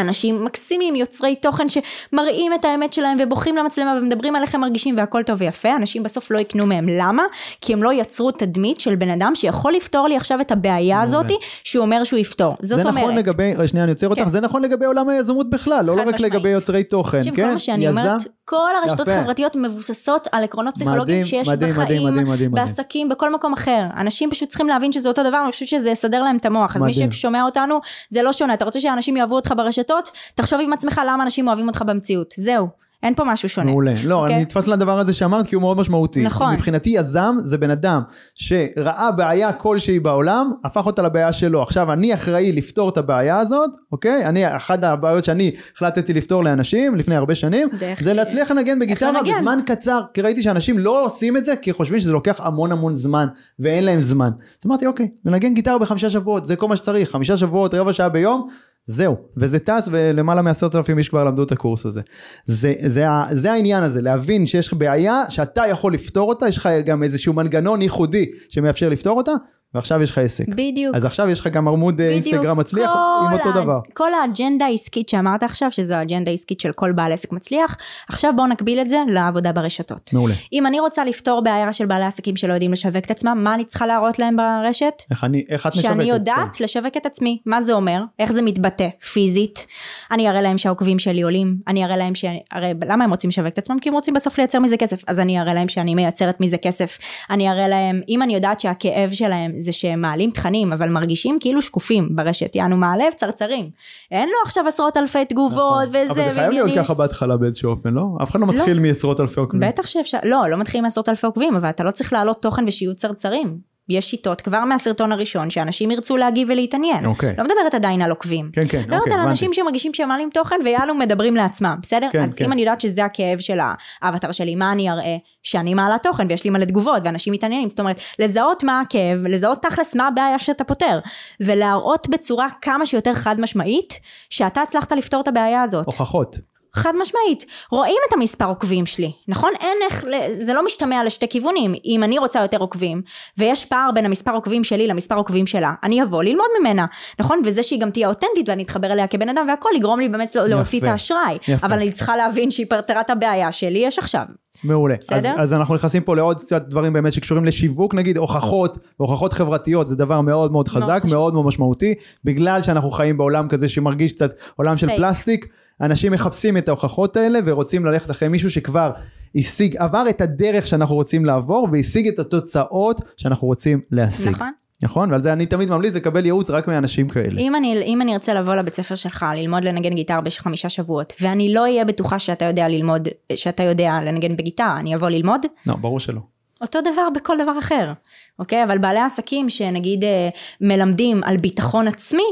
[0.00, 4.96] אנשים מקסימים, יוצרי תוכן שמראים את האמת שלהם ובוכים למצלמה ומדברים על איך הם מרגישים
[4.98, 6.88] והכל טוב ויפה, אנשים בסוף לא יקנו מהם.
[6.88, 7.22] למה?
[7.60, 11.36] כי הם לא יצרו תדמית של בן אדם שיכול לפתור לי עכשיו את הבעיה הזאתי
[11.64, 12.56] שהוא אומר שהוא יפתור.
[12.60, 13.04] זאת זה אומרת.
[13.04, 14.28] נכון לגבי, שנייה אני עוצר אותך, כן.
[14.28, 16.20] זה נכון לגבי עולם היזמות בכלל, לא חד רק.
[16.20, 17.56] לגבי יוצרי תוכן, כן?
[17.78, 18.16] יזם,
[18.48, 19.08] כל הרשתות.
[19.08, 22.50] החברתיות מבוססות על עקרונות פסיכולוגיים מדהים, שיש מדהים, בחיים, מדהים, מדהים, מדהים.
[22.50, 23.80] בעסקים, בכל מקום אחר.
[23.96, 26.76] אנשים פשוט צריכים להבין שזה אותו דבר, אני חושבת שזה יסדר להם את המוח.
[26.76, 26.92] אז מי.
[26.92, 28.54] ששומע אותנו, זה לא שונה.
[28.54, 30.10] אתה רוצה שאנשים יאהבו אותך ברשתות?
[30.34, 32.34] תחשוב עם עצמך למה אנשים אוהבים אותך במציאות.
[32.36, 32.68] זהו.
[33.02, 33.70] אין פה משהו שונה.
[33.70, 33.92] מעולה.
[34.04, 34.34] לא, אוקיי?
[34.34, 36.22] אני נתפס לדבר הזה שאמרת כי הוא מאוד משמעותי.
[36.22, 36.54] נכון.
[36.54, 38.02] מבחינתי יזם זה בן אדם
[38.34, 41.62] שראה בעיה כלשהי בעולם, הפך אותה לבעיה שלו.
[41.62, 44.26] עכשיו אני אחראי לפתור את הבעיה הזאת, אוקיי?
[44.26, 49.10] אני, אחת הבעיות שאני החלטתי לפתור לאנשים לפני הרבה שנים, איך- זה להצליח לנגן בגיטרה.
[49.36, 52.94] בזמן קצר, כי ראיתי שאנשים לא עושים את זה כי חושבים שזה לוקח המון המון
[52.94, 53.26] זמן,
[53.58, 54.28] ואין להם זמן.
[54.60, 58.08] אז אמרתי אוקיי, לנגן גיטרה בחמישה שבועות, זה כל מה שצריך, חמישה שבועות, רבע שעה
[58.08, 58.48] ביום.
[58.90, 62.00] זהו, וזה טס ולמעלה מעשרת אלפים איש כבר למדו את הקורס הזה.
[62.44, 66.68] זה, זה, זה העניין הזה, להבין שיש לך בעיה שאתה יכול לפתור אותה, יש לך
[66.84, 69.32] גם איזשהו מנגנון ייחודי שמאפשר לפתור אותה,
[69.74, 70.48] ועכשיו יש לך עסק.
[70.48, 70.96] בדיוק.
[70.96, 72.00] אז עכשיו יש לך גם עמוד.
[72.00, 72.90] אינסטגרם מצליח
[73.26, 73.78] עם אותו ה- דבר.
[73.94, 77.76] כל האג'נדה העסקית שאמרת עכשיו, שזו האג'נדה העסקית של כל בעל עסק מצליח,
[78.08, 80.10] עכשיו בואו נקביל את זה לעבודה ברשתות.
[80.12, 80.34] מעולה.
[80.52, 83.64] אם אני רוצה לפתור בעיה של בעלי עסקים שלא יודעים לשווק את עצמם, מה אני
[83.64, 85.02] צריכה להראות להם ברשת?
[85.10, 85.88] איך אני, איך את משווקת?
[85.90, 86.10] שאני כן.
[86.10, 87.38] יודעת לשווק את עצמי.
[87.46, 88.02] מה זה אומר?
[88.18, 88.88] איך זה מתבטא?
[89.12, 89.66] פיזית.
[90.10, 91.56] אני אראה להם שהעוקבים שלי עולים.
[91.68, 92.24] אני אראה להם ש...
[92.52, 93.78] הרי למה הם רוצים לשווק את עצמם?
[93.78, 95.02] כי הם רוצים בסוף לייצר מזה כסף.
[95.06, 96.98] אז אני אראה להם שאני מייצרת מזה כסף.
[97.30, 101.62] אני אראה להם, אם אני יודעת שהכאב שלהם זה שהם מעלים תכנים, אבל מרגישים כאילו
[101.62, 102.56] שקופים ברשת.
[102.56, 103.70] יענו מהלב צרצרים.
[104.10, 105.88] אין לו עכשיו עשרות אלפי תגובות נכון.
[105.88, 106.84] וזה אבל זה חייב להיות ועניינים.
[106.84, 108.04] ככה בהתחלה באיזשהו אופן, לא?
[108.22, 109.68] אף אחד לא מתחיל מעשרות אלפי עוקבים.
[109.68, 112.94] בטח שאפשר, לא, לא מתחילים מעשרות אלפי עוקבים, אבל אתה לא צריך להעלות תוכן ושיהיו
[112.94, 113.77] צרצרים.
[113.88, 117.06] יש שיטות כבר מהסרטון הראשון שאנשים ירצו להגיב ולהתעניין.
[117.06, 117.34] אוקיי.
[117.38, 118.50] לא מדברת עדיין על עוקבים.
[118.52, 119.30] כן, כן, מדברת אוקיי, על הבנתי.
[119.30, 122.08] אנשים שמרגישים שהם מעלים תוכן ויאללה מדברים לעצמם, בסדר?
[122.12, 122.44] כן, אז כן.
[122.44, 123.58] אם אני יודעת שזה הכאב של
[124.02, 125.16] האבטר שלי, מה אני אראה?
[125.42, 129.62] שאני מעלה תוכן ויש לי מלא תגובות ואנשים מתעניינים, זאת אומרת, לזהות מה הכאב, לזהות
[129.62, 130.98] תכלס מה הבעיה שאתה פותר,
[131.40, 135.86] ולהראות בצורה כמה שיותר חד משמעית, שאתה הצלחת לפתור את הבעיה הזאת.
[135.86, 136.36] הוכחות.
[136.72, 137.44] חד משמעית.
[137.70, 139.50] רואים את המספר עוקבים שלי, נכון?
[139.60, 141.74] אין איך, זה לא משתמע לשתי כיוונים.
[141.84, 143.02] אם אני רוצה יותר עוקבים,
[143.38, 146.86] ויש פער בין המספר עוקבים שלי למספר עוקבים שלה, אני אבוא ללמוד ממנה,
[147.18, 147.40] נכון?
[147.44, 150.78] וזה שהיא גם תהיה אותנטית ואני אתחבר אליה כבן אדם והכל יגרום לי באמת להוציא
[150.78, 150.92] את יפה.
[150.92, 151.38] האשראי.
[151.48, 151.66] יפה.
[151.66, 154.22] אבל אני צריכה להבין שהיא פתרה את הבעיה שלי יש עכשיו.
[154.64, 154.94] מעולה.
[155.00, 155.30] בסדר?
[155.30, 159.88] אז, אז אנחנו נכנסים פה לעוד קצת דברים באמת שקשורים לשיווק, נגיד הוכחות, והוכחות חברתיות
[159.88, 161.02] זה דבר מאוד מאוד חזק.
[161.10, 164.98] מאוד מאוד משמעותי, בגלל שאנחנו חיים בעולם כזה שמרגיש קצת עולם של פייק.
[164.98, 165.46] פלסטיק,
[165.80, 168.90] אנשים מחפשים את ההוכחות האלה ורוצים ללכת אחרי מישהו שכבר
[169.34, 174.28] השיג, עבר את הדרך שאנחנו רוצים לעבור והשיג את התוצאות שאנחנו רוצים להשיג.
[174.28, 174.50] נכון.
[174.82, 175.10] נכון?
[175.10, 177.40] ועל זה אני תמיד ממליץ לקבל ייעוץ רק מאנשים כאלה.
[177.40, 181.54] אם אני, אם אני ארצה לבוא לבית ספר שלך, ללמוד לנגן גיטרה בחמישה שבועות, ואני
[181.54, 185.46] לא אהיה בטוחה שאתה יודע ללמוד, שאתה יודע לנגן בגיטרה, אני אבוא ללמוד?
[185.66, 186.20] לא, ברור שלא.
[186.60, 187.92] אותו דבר בכל דבר אחר,
[188.38, 188.64] אוקיי?
[188.64, 190.28] אבל בעלי עסקים שנגיד אה,
[190.60, 192.22] מלמדים על ביטחון עצמי,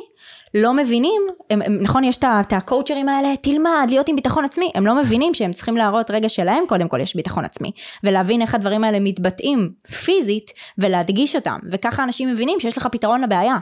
[0.62, 4.86] לא מבינים, הם, הם, נכון יש את הקואוצ'רים האלה, תלמד להיות עם ביטחון עצמי, הם
[4.86, 7.70] לא מבינים שהם צריכים להראות רגע שלהם קודם כל יש ביטחון עצמי,
[8.04, 9.70] ולהבין איך הדברים האלה מתבטאים
[10.04, 13.56] פיזית, ולהדגיש אותם, וככה אנשים מבינים שיש לך פתרון לבעיה.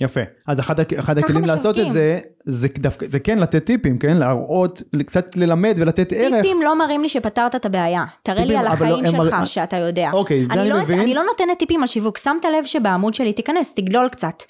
[0.00, 0.20] יפה.
[0.46, 1.86] אז אחד, אחד הכלים לעשות משווקים.
[1.86, 4.16] את זה, זה דווקא, זה כן לתת טיפים, כן?
[4.16, 6.42] להראות, קצת ללמד ולתת ערך.
[6.42, 9.24] טיפים לא מראים לי שפתרת את הבעיה, תראה לי טיפים, על אבל לא- החיים הם
[9.24, 10.10] שלך מר- שאתה יודע.
[10.12, 11.00] אוקיי, זה אני לא, מבין.
[11.00, 14.42] אני לא נותנת טיפים על שיווק, שמת לב שבעמוד שלי תיכנס, תגלול קצת.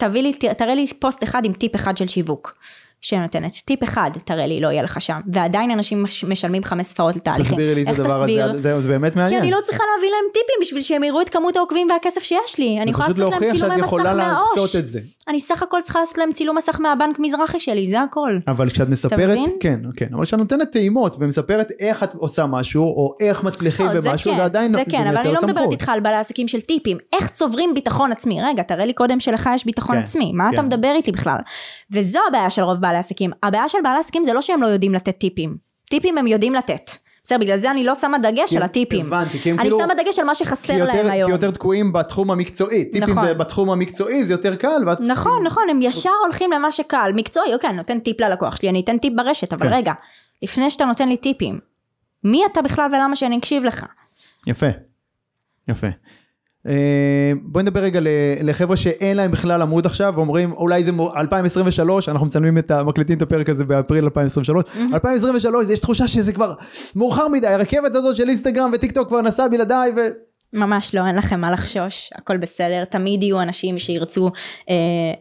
[0.00, 2.54] תביא לי, תראה לי פוסט אחד עם טיפ אחד של שיווק.
[3.00, 3.52] שנותנת.
[3.64, 5.20] טיפ אחד תראה לי, לא יהיה לך שם.
[5.32, 7.52] ועדיין אנשים מש- משלמים חמש ספרות לתהליכים.
[7.52, 8.50] תסבירי לי את הדבר תסביר?
[8.50, 9.42] הזה, זה, זה באמת כי מעניין.
[9.42, 12.78] אני לא צריכה להביא להם טיפים בשביל שהם יראו את כמות העוקבים והכסף שיש לי.
[12.82, 14.76] אני יכולה לעשות להם צילומי מסך מהעו"ש.
[14.76, 15.00] זה.
[15.28, 18.38] אני סך הכל צריכה לעשות להם צילום מסך מהבנק מזרחי שלי, זה הכל.
[18.48, 19.38] אבל כשאת מספרת?
[19.60, 24.00] כן, כן, אבל כשאת נותנת טעימות ומספרת איך את עושה משהו, או איך מצליחים לא,
[24.00, 25.72] זה במשהו, כן, זה עדיין זה כן, אבל אני לא מדברת.
[25.72, 29.50] איתך על בעלי עסקים של טיפים, איך צוברים ביטחון עצמי, רגע, תראה לי קודם שלך
[29.54, 30.54] יש ביטחון כן, עצמי, מה כן.
[30.54, 31.38] אתה מדבר איתי בכלל?
[31.90, 34.94] וזו הבעיה של רוב בעלי עסקים, הבעיה של בעלי עסקים זה לא שהם לא יודעים
[34.94, 35.56] לתת טיפים,
[35.90, 36.90] טיפים הם יודעים לתת,
[37.24, 39.84] בסדר, בגלל זה אני לא שמה דגש כי- על הטיפים, הבנתי, כי הם אני כאילו-
[39.84, 41.30] שמה דגש על מה כי שחסר להם כי היום.
[41.30, 43.24] יותר תקועים בתחום המקצועי, טיפים נכון.
[43.24, 45.00] זה בתחום המקצועי זה יותר קל, ואת...
[45.00, 48.80] נכון, נכון, הם ישר הולכים למה שקל, מקצועי, אוקיי, אני נותן טיפ ללקוח שלי, אני
[48.80, 49.74] אתן טיפ ברשת, אבל כן.
[49.74, 49.92] רגע,
[50.42, 51.58] לפני שאתה נותן לי טיפים,
[52.24, 53.86] מי אתה בכלל ולמה שאני אקשיב לך?
[54.46, 54.66] יפה,
[55.68, 55.86] יפה.
[56.66, 58.00] אה, בואי נדבר רגע
[58.42, 62.84] לחבר'ה שאין להם בכלל עמוד עכשיו ואומרים אולי זה מו- 2023 אנחנו מצלמים את ה...
[62.84, 66.54] מקליטים את הפרק הזה באפריל 2023 2023 יש תחושה שזה כבר
[66.96, 70.00] מאוחר מדי הרכבת הזאת של אינסטגרם וטיק טוק כבר נסעה בלעדיי ו...
[70.52, 74.30] ממש לא, אין לכם מה לחשוש, הכל בסדר, תמיד יהיו אנשים שירצו
[74.70, 74.74] אה,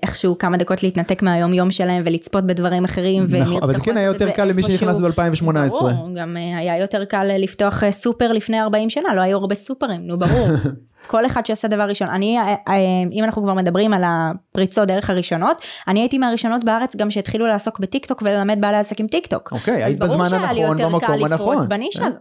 [0.04, 4.06] איכשהו כמה דקות להתנתק מהיום יום שלהם ולצפות בדברים אחרים, נכון, אבל זה כן היה
[4.06, 4.64] יותר קל למי.
[4.64, 9.14] שנכנס ב-2018 ברור, גם אה, היה יותר קל אה, לפתוח אה, סופר לפני 40 שנה,
[9.16, 10.48] לא היו הרבה סופרים, נו ברור.
[11.08, 12.10] כל אחד שעשה דבר ראשון.
[12.10, 12.76] אני, אה, אה,
[13.12, 17.80] אם אנחנו כבר מדברים על הפריצות דרך הראשונות, אני הייתי מהראשונות בארץ גם שהתחילו לעסוק
[17.80, 19.52] בטיק טוק וללמד בעלי עסקים טיק טוק.
[19.52, 20.00] אוקיי, אז היית בזמן הנכון, במקום הנכון.
[20.00, 22.06] ברור שהיה לי יותר קל לפרוץ בנישה.
[22.06, 22.18] אז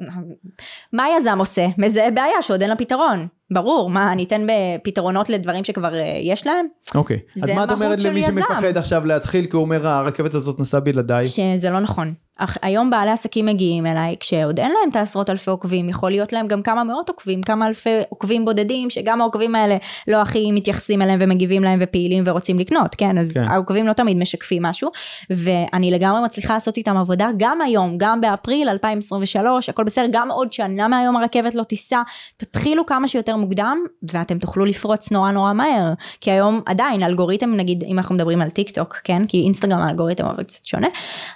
[0.93, 1.67] מה יזם עושה?
[1.79, 3.27] מזהה בעיה שעוד אין לה פתרון.
[3.51, 6.67] ברור, מה, אני אתן בפתרונות לדברים שכבר אה, יש להם?
[6.95, 8.33] אוקיי, אז מה את אומרת למי יזם.
[8.33, 12.15] שמפחד עכשיו להתחיל כי הוא אומר הרכבת הזאת נסעה בלעדיי שזה לא נכון.
[12.39, 16.33] אך היום בעלי עסקים מגיעים אליי כשעוד אין להם את העשרות אלפי עוקבים, יכול להיות
[16.33, 19.77] להם גם כמה מאות עוקבים, כמה אלפי עוקבים בודדים, שגם העוקבים האלה
[20.09, 23.19] לא הכי מתייחסים אליהם ומגיבים להם ופעילים ורוצים לקנות, כן?
[23.19, 23.47] אז כן.
[23.47, 23.53] כן.
[23.53, 24.91] העוקבים לא תמיד משקפים משהו,
[25.31, 30.53] ואני לגמרי מצליחה לעשות איתם עבודה גם היום, גם באפריל 2023, הכל בסדר, גם עוד
[30.53, 32.03] שנה מהיום הרכבת לא תיסע,
[32.37, 33.79] תתחילו כמה שיותר מוקדם,
[34.13, 38.51] ואתם תוכלו לפרוץ נורא נורא מהר, כי היום עדיין אלגוריתם, נגיד אם אנחנו מדברים על
[38.51, 39.27] טיק טוק, כן?
[39.27, 40.89] כי אינסטגרם האלגוריתם עובד קצת שונה,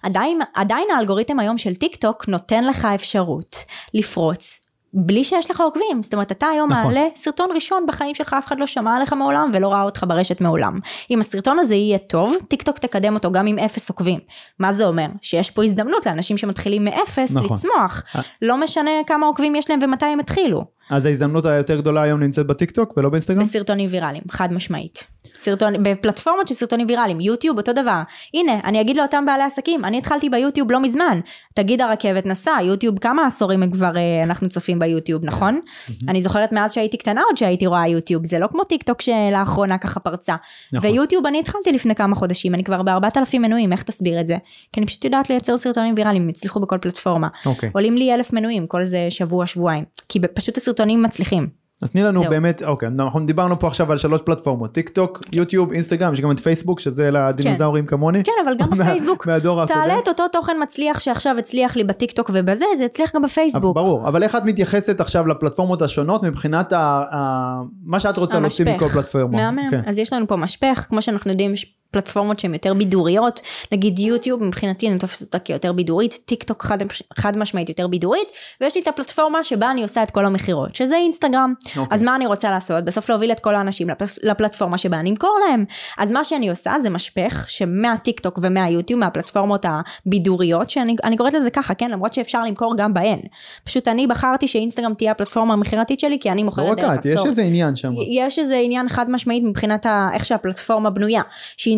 [0.03, 3.57] עדיין, עדיין האלגוריתם היום של טיק טוק נותן לך אפשרות
[3.94, 4.61] לפרוץ
[4.94, 6.94] בלי שיש לך עוקבים, זאת אומרת אתה היום נכון.
[6.94, 10.40] מעלה סרטון ראשון בחיים שלך, אף אחד לא שמע עליך מעולם ולא ראה אותך ברשת
[10.40, 10.79] מעולם.
[11.11, 14.18] אם הסרטון הזה יהיה טוב, טיק טוק תקדם אותו גם עם אפס עוקבים.
[14.59, 15.07] מה זה אומר?
[15.22, 17.57] שיש פה הזדמנות לאנשים שמתחילים מאפס נכון.
[17.57, 18.03] לצמוח.
[18.16, 18.20] אה.
[18.42, 20.64] לא משנה כמה עוקבים יש להם ומתי הם התחילו.
[20.90, 23.40] אז ההזדמנות היותר גדולה היום נמצאת בטיקטוק ולא באינסטגרם?
[23.40, 25.05] בסרטונים ויראליים, חד משמעית.
[25.35, 28.03] סרטון, בפלטפורמות של סרטונים ויראליים, יוטיוב אותו דבר.
[28.35, 31.20] הנה, אני אגיד לאותם בעלי עסקים, אני התחלתי ביוטיוב לא מזמן.
[31.55, 35.61] תגיד הרכבת נסעה, יוטיוב כמה עשורים כבר אה, אנחנו צופים ביוטיוב, נכון?
[36.09, 39.79] אני זוכרת מאז שהייתי קטנה עוד שהייתי רואה יוטיוב, זה לא כמו טיק טוק שלאחרונה
[39.79, 40.35] ככה פרצה.
[40.72, 40.90] נכון.
[40.90, 44.37] ויוטיוב אני התחלתי לפני כמה חודשים, אני כבר בארבעת אלפים מנויים, איך תסביר את זה?
[44.72, 47.29] כי אני פשוט יודעת לייצר סרטונים ויראליים, הצליחו בכל פלטפורמה.
[47.46, 47.70] אוקיי.
[47.72, 49.85] עולים לי אלף מנויים כל איזה שבוע, שבועיים.
[50.09, 51.61] כי פשוט הסרטונים מצליחים.
[51.83, 52.31] אז תני לנו זהו.
[52.31, 56.31] באמת, אוקיי, אנחנו דיברנו פה עכשיו על שלוש פלטפורמות, טיק טוק, יוטיוב, אינסטגרם, יש גם
[56.31, 58.25] את פייסבוק, שזה לדינוזאורים כמוני.
[58.25, 59.27] כן, אבל גם בפייסבוק.
[59.27, 59.81] מהדור הקודם.
[59.81, 63.75] תעלה את אותו תוכן מצליח שעכשיו הצליח לי בטיקטוק ובזה, זה יצליח גם בפייסבוק.
[63.75, 68.83] ברור, אבל איך את מתייחסת עכשיו לפלטפורמות השונות מבחינת ה, ה, מה שאת רוצה להוציא
[68.83, 69.14] מכל פלטפורמה?
[69.14, 69.37] המשפך.
[69.51, 69.71] מהמם.
[69.71, 69.81] כן.
[69.87, 73.40] אז יש לנו פה משפך, כמו שאנחנו יודעים, יש פלטפורמות שהן יותר בידוריות,
[73.72, 76.79] נגיד יוטיוב, מבחינתי אני תופסת אותה כיותר בידורית, טיק טוק חד,
[77.18, 78.29] חד משמעית יותר בידורית,
[78.61, 81.55] ויש לי את הפלטפורמה שבה אני עושה את כל המכירות, שזה אינסטגרם.
[81.66, 81.85] אוקיי.
[81.90, 82.85] אז מה אני רוצה לעשות?
[82.85, 84.18] בסוף להוביל את כל האנשים לפ...
[84.22, 85.64] לפלטפורמה שבה אני אמכור להם.
[85.98, 89.66] אז מה שאני עושה זה משפך שמהטיק טוק ומהיוטיוב, מהפלטפורמות
[90.07, 91.90] הבידוריות, שאני אני קוראת לזה ככה, כן?
[91.90, 93.20] למרות שאפשר למכור גם בהן.
[93.64, 97.05] פשוט אני בחרתי שאינסטגרם תהיה הפלטפורמה המכירתית שלי, כי אני לא מוכרת רק דרך את,
[97.05, 97.31] יש הסטורי.
[97.31, 97.92] איזה עניין שם.
[98.11, 100.09] יש איזה עניין חד משמעית מבחינת ה...
[100.14, 101.22] איך שהפלטפורמה בנויה,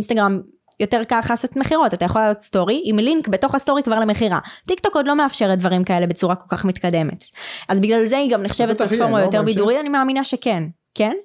[0.03, 0.41] שאינסטגרם
[0.81, 4.39] יותר קל לך לעשות מכירות, אתה יכול לעשות סטורי עם לינק בתוך הסטורי כבר למכירה.
[4.67, 7.25] טיק טוק עוד לא מאפשרת דברים כאלה בצורה כל כך מתקדמת.
[7.69, 9.25] אז בגלל זה היא גם נחשבת פלטפורמה לא?
[9.25, 9.43] יותר?
[9.43, 10.63] בידורית, אני מאמינה שכן.
[10.95, 11.17] כן?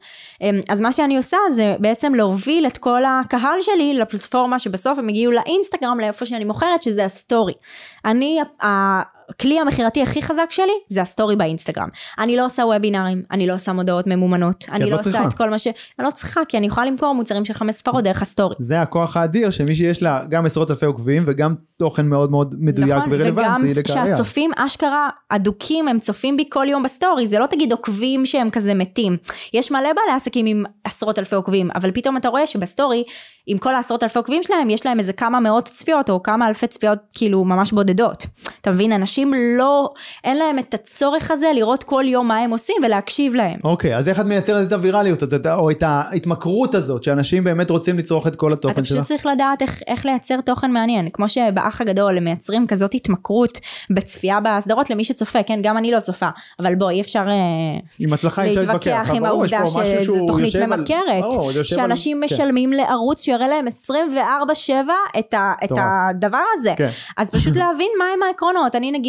[0.42, 5.08] אמ, אז מה שאני עושה זה בעצם להוביל את כל הקהל שלי לפלטפורמה שבסוף הם
[5.08, 7.54] הגיעו לאינסטגרם לאיפה שאני מוכרת שזה הסטורי.
[8.06, 8.40] אני,
[9.30, 11.90] הכלי המכירתי הכי חזק שלי זה הסטורי באינסטגרם.
[12.20, 15.20] אני לא עושה webinar־ים, אני לא עושה מודעות ממומנות, אני לא לא צריכה.
[15.20, 15.68] עושה את כל מה ש...
[15.68, 18.56] אני לא צריכה כי אני יכולה למכור מוצרים של חמש ספרות דרך הסטורי.
[18.60, 22.90] זה הכוח האדיר שמי שיש לה גם עשרות אלפי עוקבים וגם תוכן מאוד מאוד מדויק
[22.90, 24.08] נכון, וגם ורלוונטי לקהל היעד.
[24.08, 28.74] כשהצופים אשכרה אדוקים, הם צופים בי כל יום בסטורי, זה לא תגיד עוקבים שהם כזה
[28.74, 29.18] מתים.
[29.54, 33.04] יש מלא בעלי עסקים עם עשרות אלפי עוקבים, אבל פתאום אתה רואה שבסטורי,
[33.50, 36.68] עם כל העשרות אלפי עוקבים שלהם, יש להם איזה כמה מאות צפיות, או כמה אלפי
[36.68, 38.26] צפיות כאילו ממש בודדות.
[38.62, 39.17] אתה מבין, אנשים
[39.58, 39.90] לא,
[40.24, 43.60] אין להם את הצורך הזה לראות כל יום מה הם עושים ולהקשיב להם.
[43.64, 47.98] אוקיי, אז איך את מייצרת את הווירליות הזאת, או את ההתמכרות הזאת, שאנשים באמת רוצים
[47.98, 49.06] לצרוך את כל אתה התוכן פשוט שלך?
[49.06, 54.40] צריך לדעת איך, איך לייצר תוכן מעניין, כמו שבאח הגדול הם מייצרים כזאת התמכרות בצפייה
[54.40, 56.28] בסדרות למי שצופה, כן, גם אני לא צופה,
[56.60, 57.26] אבל בוא, אי אפשר...
[57.30, 57.36] אה,
[58.00, 61.24] להתווכח, להתווכח עם העובדה שזו תוכנית ממכרת,
[61.58, 62.26] על- שאנשים כן.
[62.26, 64.72] משלמים לערוץ שיראה להם 24/7
[65.20, 65.72] את, ה, את.
[65.78, 66.74] הדבר הזה.
[66.78, 66.90] כן.
[67.18, 69.07] אז פשוט להבין מהם העקרונות, אני נגיד...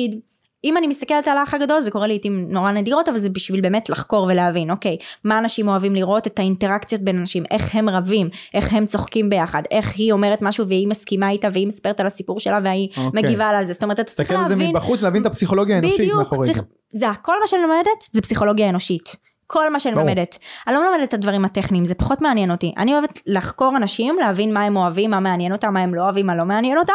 [0.65, 3.89] אם אני מסתכלת על האח הגדול זה קורה לעיתים נורא נדירות אבל זה בשביל באמת
[3.91, 8.73] לחקור ולהבין אוקיי מה אנשים אוהבים לראות את האינטראקציות בין אנשים איך הם רבים איך
[8.73, 12.59] הם צוחקים ביחד איך היא אומרת משהו והיא מסכימה איתה והיא מספרת על הסיפור שלה
[12.65, 13.23] והיא אוקיי.
[13.23, 15.77] מגיבה על זה זאת אומרת אתה צריך תסתכל על זה להבין מבחוץ, להבין את הפסיכולוגיה
[15.77, 16.61] האנושית מאחורי זה.
[16.91, 19.17] זה הכל מה שאני לומדת זה פסיכולוגיה אנושית.
[19.51, 20.07] כל מה שאני ברור.
[20.07, 20.39] מלמדת.
[20.67, 22.75] אני לא מלמדת את הדברים הטכניים, זה פחות מעניין אותי.
[22.77, 26.27] אני אוהבת לחקור אנשים, להבין מה הם אוהבים, מה מעניין אותם, מה הם לא אוהבים,
[26.27, 26.93] מה לא מעניין אותם,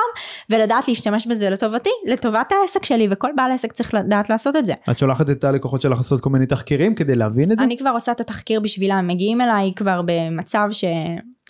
[0.49, 4.73] ולדעת להשתמש בזה לטובתי, לטובת העסק שלי, וכל בעל עסק צריך לדעת לעשות את זה.
[4.91, 7.63] את שולחת את הלקוחות שלך לעשות כל מיני תחקירים כדי להבין את זה?
[7.63, 10.83] אני כבר עושה את התחקיר בשבילם, מגיעים אליי כבר במצב ש...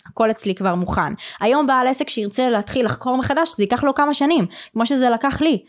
[0.06, 1.12] הכל אצלי כבר מוכן.
[1.40, 5.40] היום בעל עסק שירצה להתחיל לחקור מחדש, זה ייקח לו כמה שנים, כמו שזה לקח
[5.40, 5.64] לי.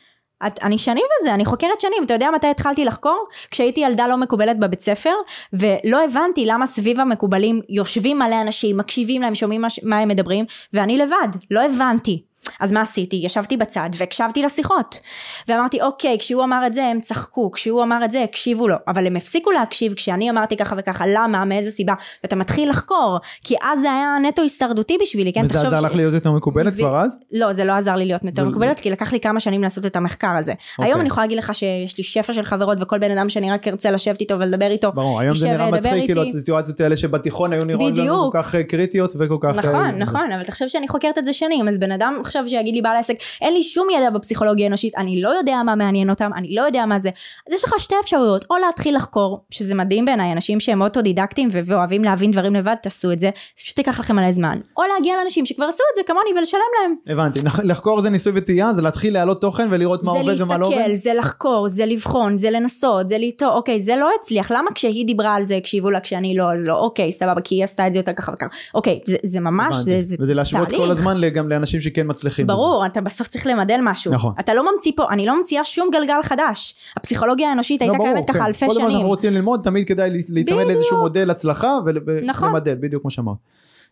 [0.48, 3.28] את, אני שנים בזה, אני חוקרת שנים, אתה יודע מתי התחלתי לחקור?
[3.52, 5.13] כשהייתי ילדה לא מקובלת בבית ספר,
[5.54, 10.45] ולא הבנתי למה סביב המקובלים יושבים מלא אנשים, מקשיבים להם, שומעים מה, מה הם מדברים,
[10.74, 12.24] ואני לבד, לא הבנתי.
[12.60, 13.15] אז מה עשיתי?
[13.23, 14.99] ישבתי בצד והקשבתי לשיחות.
[15.47, 19.08] ואמרתי, אוקיי, כשהוא אמר את זה הם צחקו, כשהוא אמר את זה הקשיבו לו, אבל
[19.08, 23.79] הם הפסיקו להקשיב כשאני אמרתי ככה וככה, למה, מאיזה סיבה, ואתה מתחיל לחקור, כי אז
[23.79, 25.45] זה היה נטו הישרדותי בשבילי, כן?
[25.49, 27.17] וזה עזר לך להיות יותר מקובלת ו- כבר אז?
[27.31, 29.86] לא, זה לא עזר לי להיות יותר זה- מקובלת, כי לקח לי כמה שנים לעשות
[29.86, 30.53] את המחקר הזה.
[30.77, 30.91] אוקיי.
[30.91, 33.67] היום אני יכולה להגיד לך שיש לי שפע של חברות, וכל בן אדם שאני רק
[33.67, 36.38] ארצה לשבת איתו ולדבר איתו, ברור, היום זה נראה מצחיק, כאילו איתי.
[36.38, 38.31] הסיטואציות האלה שבתיכון היו נראות לנו בדיוק.
[38.34, 39.55] כל כך קריטיות וכל כך...
[39.55, 42.82] נכון, נכון, אבל תחשוב שאני חוקרת את זה שנים, אז בן אדם עכשיו שיגיד לי
[42.82, 46.56] בעל עסק, אין לי שום ידע בפסיכולוגיה האנושית, אני לא יודע מה מעניין אותם, אני
[46.56, 47.10] לא יודע מה זה.
[47.48, 52.04] אז יש לך שתי אפשרויות, או להתחיל לחקור, שזה מדהים בעיניי, אנשים שהם אוטודידקטים ואוהבים
[52.04, 54.60] להבין דברים לבד, תעשו את זה, זה פשוט ייקח לכם מלא זמן.
[54.78, 56.95] או להגיע לאנשים שכבר עשו את זה כמוני ולשלם להם.
[57.08, 60.67] הבנתי, לחקור זה ניסוי וטעייה, זה להתחיל להעלות תוכן ולראות מה זה עובד ומה לא
[60.67, 60.93] עובד?
[60.93, 65.36] זה לחקור, זה לבחון, זה לנסות, זה לטעות, אוקיי, זה לא הצליח, למה כשהיא דיברה
[65.36, 68.00] על זה הקשיבו לה כשאני לא, אז לא, אוקיי, סבבה, כי היא עשתה את זה
[68.00, 68.48] יותר ככה וככה.
[68.74, 70.04] אוקיי, זה, זה ממש, זה, הבנתי.
[70.04, 70.71] זה, וזה להשוות.
[70.71, 72.25] כל הזמן גם לאנשים שכן מצליחים.
[72.26, 72.48] מצליחים.
[72.48, 72.56] בזה.
[72.56, 74.12] ברור, אתה בסוף צריך למדל משהו.
[74.14, 74.34] נכון.
[74.40, 76.76] אתה לא ממציא פה, אני לא ממציאה שום גלגל חדש.
[76.98, 78.46] הפסיכולוגיה האנושית לא, הייתה ברור, קיימת ככה כן.
[78.46, 78.90] אלפי כל דבר שנים.
[78.92, 80.62] שאנחנו רוצים ללמוד, תמיד כדאי לה- להיצמד בדיוק.
[80.62, 81.78] לאיזשהו מודל הצלחה
[82.26, 82.50] נכון.
[82.50, 83.36] ולמדל, בדיוק כמו שאמרת.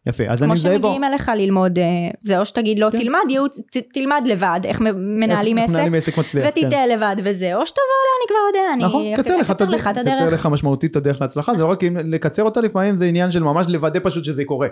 [0.07, 0.87] יפה, אז אני כמו מזהה בו.
[0.87, 1.83] שמגיעים אליך ללמוד, אה,
[2.19, 2.97] זה או שתגיד לו כן.
[2.97, 6.45] תלמד ייעוץ, ת- תלמד לבד, איך מנהלים איך עסק, מנהלים עסק מצליח.
[6.55, 6.65] כן.
[6.65, 10.17] ותטעה לבד וזה, או שתבוא אליי, אני כבר יודע, אני נכון, קצר לך את הדרך,
[10.23, 10.29] קצר.
[10.33, 13.43] לך משמעותית את הדרך להצלחה, זה לא רק אם לקצר אותה לפעמים זה עניין של
[13.43, 14.67] ממש לוודא פשוט שזה קורה.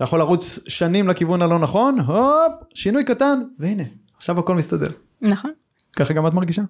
[0.00, 3.82] אתה יכול לרוץ שנים לכיוון הלא נכון, הופ, שינוי קטן, והנה,
[4.16, 4.90] עכשיו הכל מסתדר.
[5.20, 5.50] נכון.
[6.00, 6.62] ככה גם את מרגישה?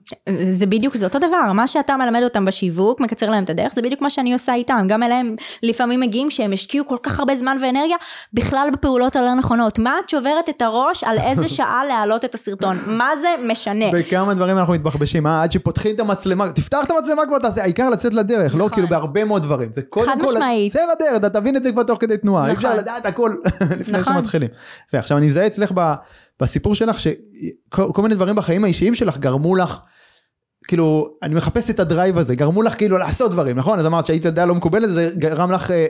[0.49, 3.83] זה בדיוק, זה אותו דבר, מה שאתה מלמד אותם בשיווק, מקצר להם את הדרך, זה
[3.83, 7.57] בדיוק מה שאני עושה איתם, גם אליהם לפעמים מגיעים שהם השקיעו כל כך הרבה זמן
[7.63, 7.97] ואנרגיה,
[8.33, 9.79] בכלל בפעולות הלא נכונות.
[9.79, 12.79] מה את שוברת את הראש על איזה שעה להעלות את הסרטון?
[12.87, 13.85] מה זה משנה?
[13.93, 15.43] בכמה דברים אנחנו מתבחבשים, אה?
[15.43, 18.71] עד שפותחים את המצלמה, תפתח את המצלמה כבר תעשה, העיקר לצאת לדרך, לא נכון.
[18.71, 19.73] כאילו בהרבה מאוד דברים.
[19.73, 20.73] זה קודם חד כל, משמעית.
[20.73, 22.65] צא לדרך, אתה תבין את זה כבר תוך כדי תנועה, אי נכון.
[22.71, 23.35] אפשר לדעת הכל
[23.81, 24.15] לפני נכון.
[24.15, 24.49] שמתחילים.
[24.93, 25.73] ועכשיו אני מזהה אצלך
[26.41, 29.79] בסיפור שלך, שכל כל מיני דברים בחיים האישיים שלך גרמו לך,
[30.69, 33.79] כאילו, אני מחפש את ה drive הזה, גרמו לך כאילו לעשות דברים, נכון?
[33.79, 35.83] אז אמרת שהיית ילדה לא מקובלת, זה גרם לך אה, אה,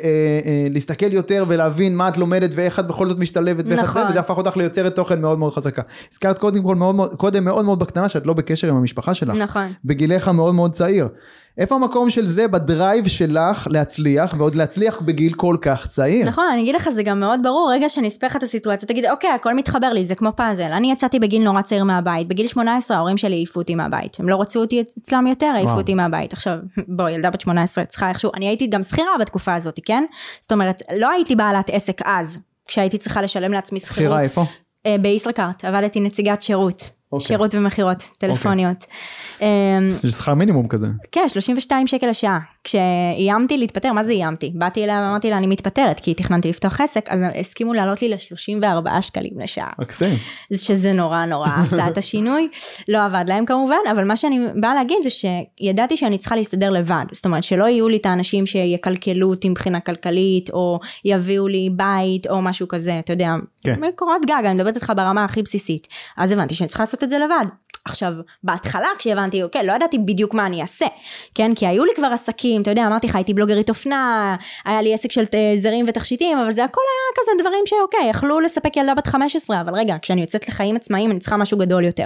[0.45, 4.03] אה, להסתכל יותר ולהבין מה את לומדת ואיך את בכל זאת משתלבת, ואיך את נכון.
[4.03, 5.83] זה, וזה הפך אותך ליוצרת תוכן מאוד מאוד חזקה.
[6.13, 9.39] הזכרת קודם כל מאוד מאוד, קודם מאוד מאוד בקטנה שאת לא בקשר עם המשפחה שלך.
[9.39, 9.67] נכון.
[9.85, 11.09] בגילך המאוד מאוד צעיר.
[11.59, 16.29] איפה המקום של זה ב drive שלך להצליח, ועוד להצליח בגיל כל כך צעיר?
[16.29, 19.07] נכון, אני אגיד לך, זה גם מאוד ברור, רגע שאני אספר לך את הסיטואציה, תגיד,
[19.07, 20.73] אוקיי, הכל מתחבר לי, זה כמו פאזל.
[20.73, 24.21] אני יצאתי בגיל נורא צעיר מהבית, בגיל 18 ההורים שלי העיפו אותי מהבית.
[24.21, 25.73] הם לא רצו אותי אצלם יותר, העיפו.
[25.73, 26.33] אותי מהבית.
[26.33, 26.57] עכשיו,
[26.97, 30.05] בואי, ילדה בת 18 צריכה איכשהו, אני הייתי גם שכירה בתקופה הזאת, כן?
[30.41, 32.39] זאת אומרת, לא הייתי בעלת עסק אז,
[32.69, 33.97] כשהייתי צריכה לשלם לעצמי שכירות.
[33.97, 34.45] שכירה איפה?
[34.87, 37.00] אה, בישראכרט, עבדתי נציגת שירות.
[37.13, 37.27] אוקיי.
[37.27, 38.85] שירות ומכירות טלפוניות.
[39.41, 39.47] אמ,
[39.91, 40.87] זה שכר מינימום כזה.
[41.13, 42.39] כן, 32 שקל לשעה.
[42.65, 44.53] כשאיימתי להתפטר, מה זה איימתי?
[44.55, 49.01] באתי אליה ואמרתי לה, אני מתפטרת, כי תכננתי לפתוח עסק, אז הסכימו להעלות לי ל-34
[49.01, 49.71] שקלים לשעה.
[49.79, 50.17] מקסים.
[50.55, 52.49] שזה נורא נורא עשה את השינוי,
[52.89, 57.05] לא עבד להם כמובן, אבל מה שאני באה להגיד זה שידעתי שאני צריכה להסתדר לבד,
[57.13, 62.27] זאת אומרת שלא יהיו לי את האנשים שיקלקלו אותי מבחינה כלכלית, או יביאו לי בית,
[62.27, 63.31] או משהו כזה, אתה יודע,
[63.65, 63.81] כן.
[63.97, 67.19] קורת גג, אני מדברת איתך ברמה הכי בסיסית, אז הבנתי שאני צריכה לעשות את זה
[67.19, 67.45] לבד.
[67.85, 68.13] עכשיו,
[68.43, 70.87] בהתחלה כשהבנתי, אוקיי, לא ידעתי בדיוק מה אני אעשה,
[71.35, 71.55] כן?
[71.55, 75.13] כי היו לי כבר עסקים, אתה יודע, אמרתי לך, הייתי בלוגרית אופנה, היה לי עסק
[75.13, 79.07] של אה, זרים ותכשיטים, אבל זה הכל היה כזה דברים שאוקיי, יכלו לספק ילדה בת
[79.07, 82.05] 15, אבל רגע, כשאני יוצאת לחיים עצמאיים, אני צריכה משהו גדול יותר.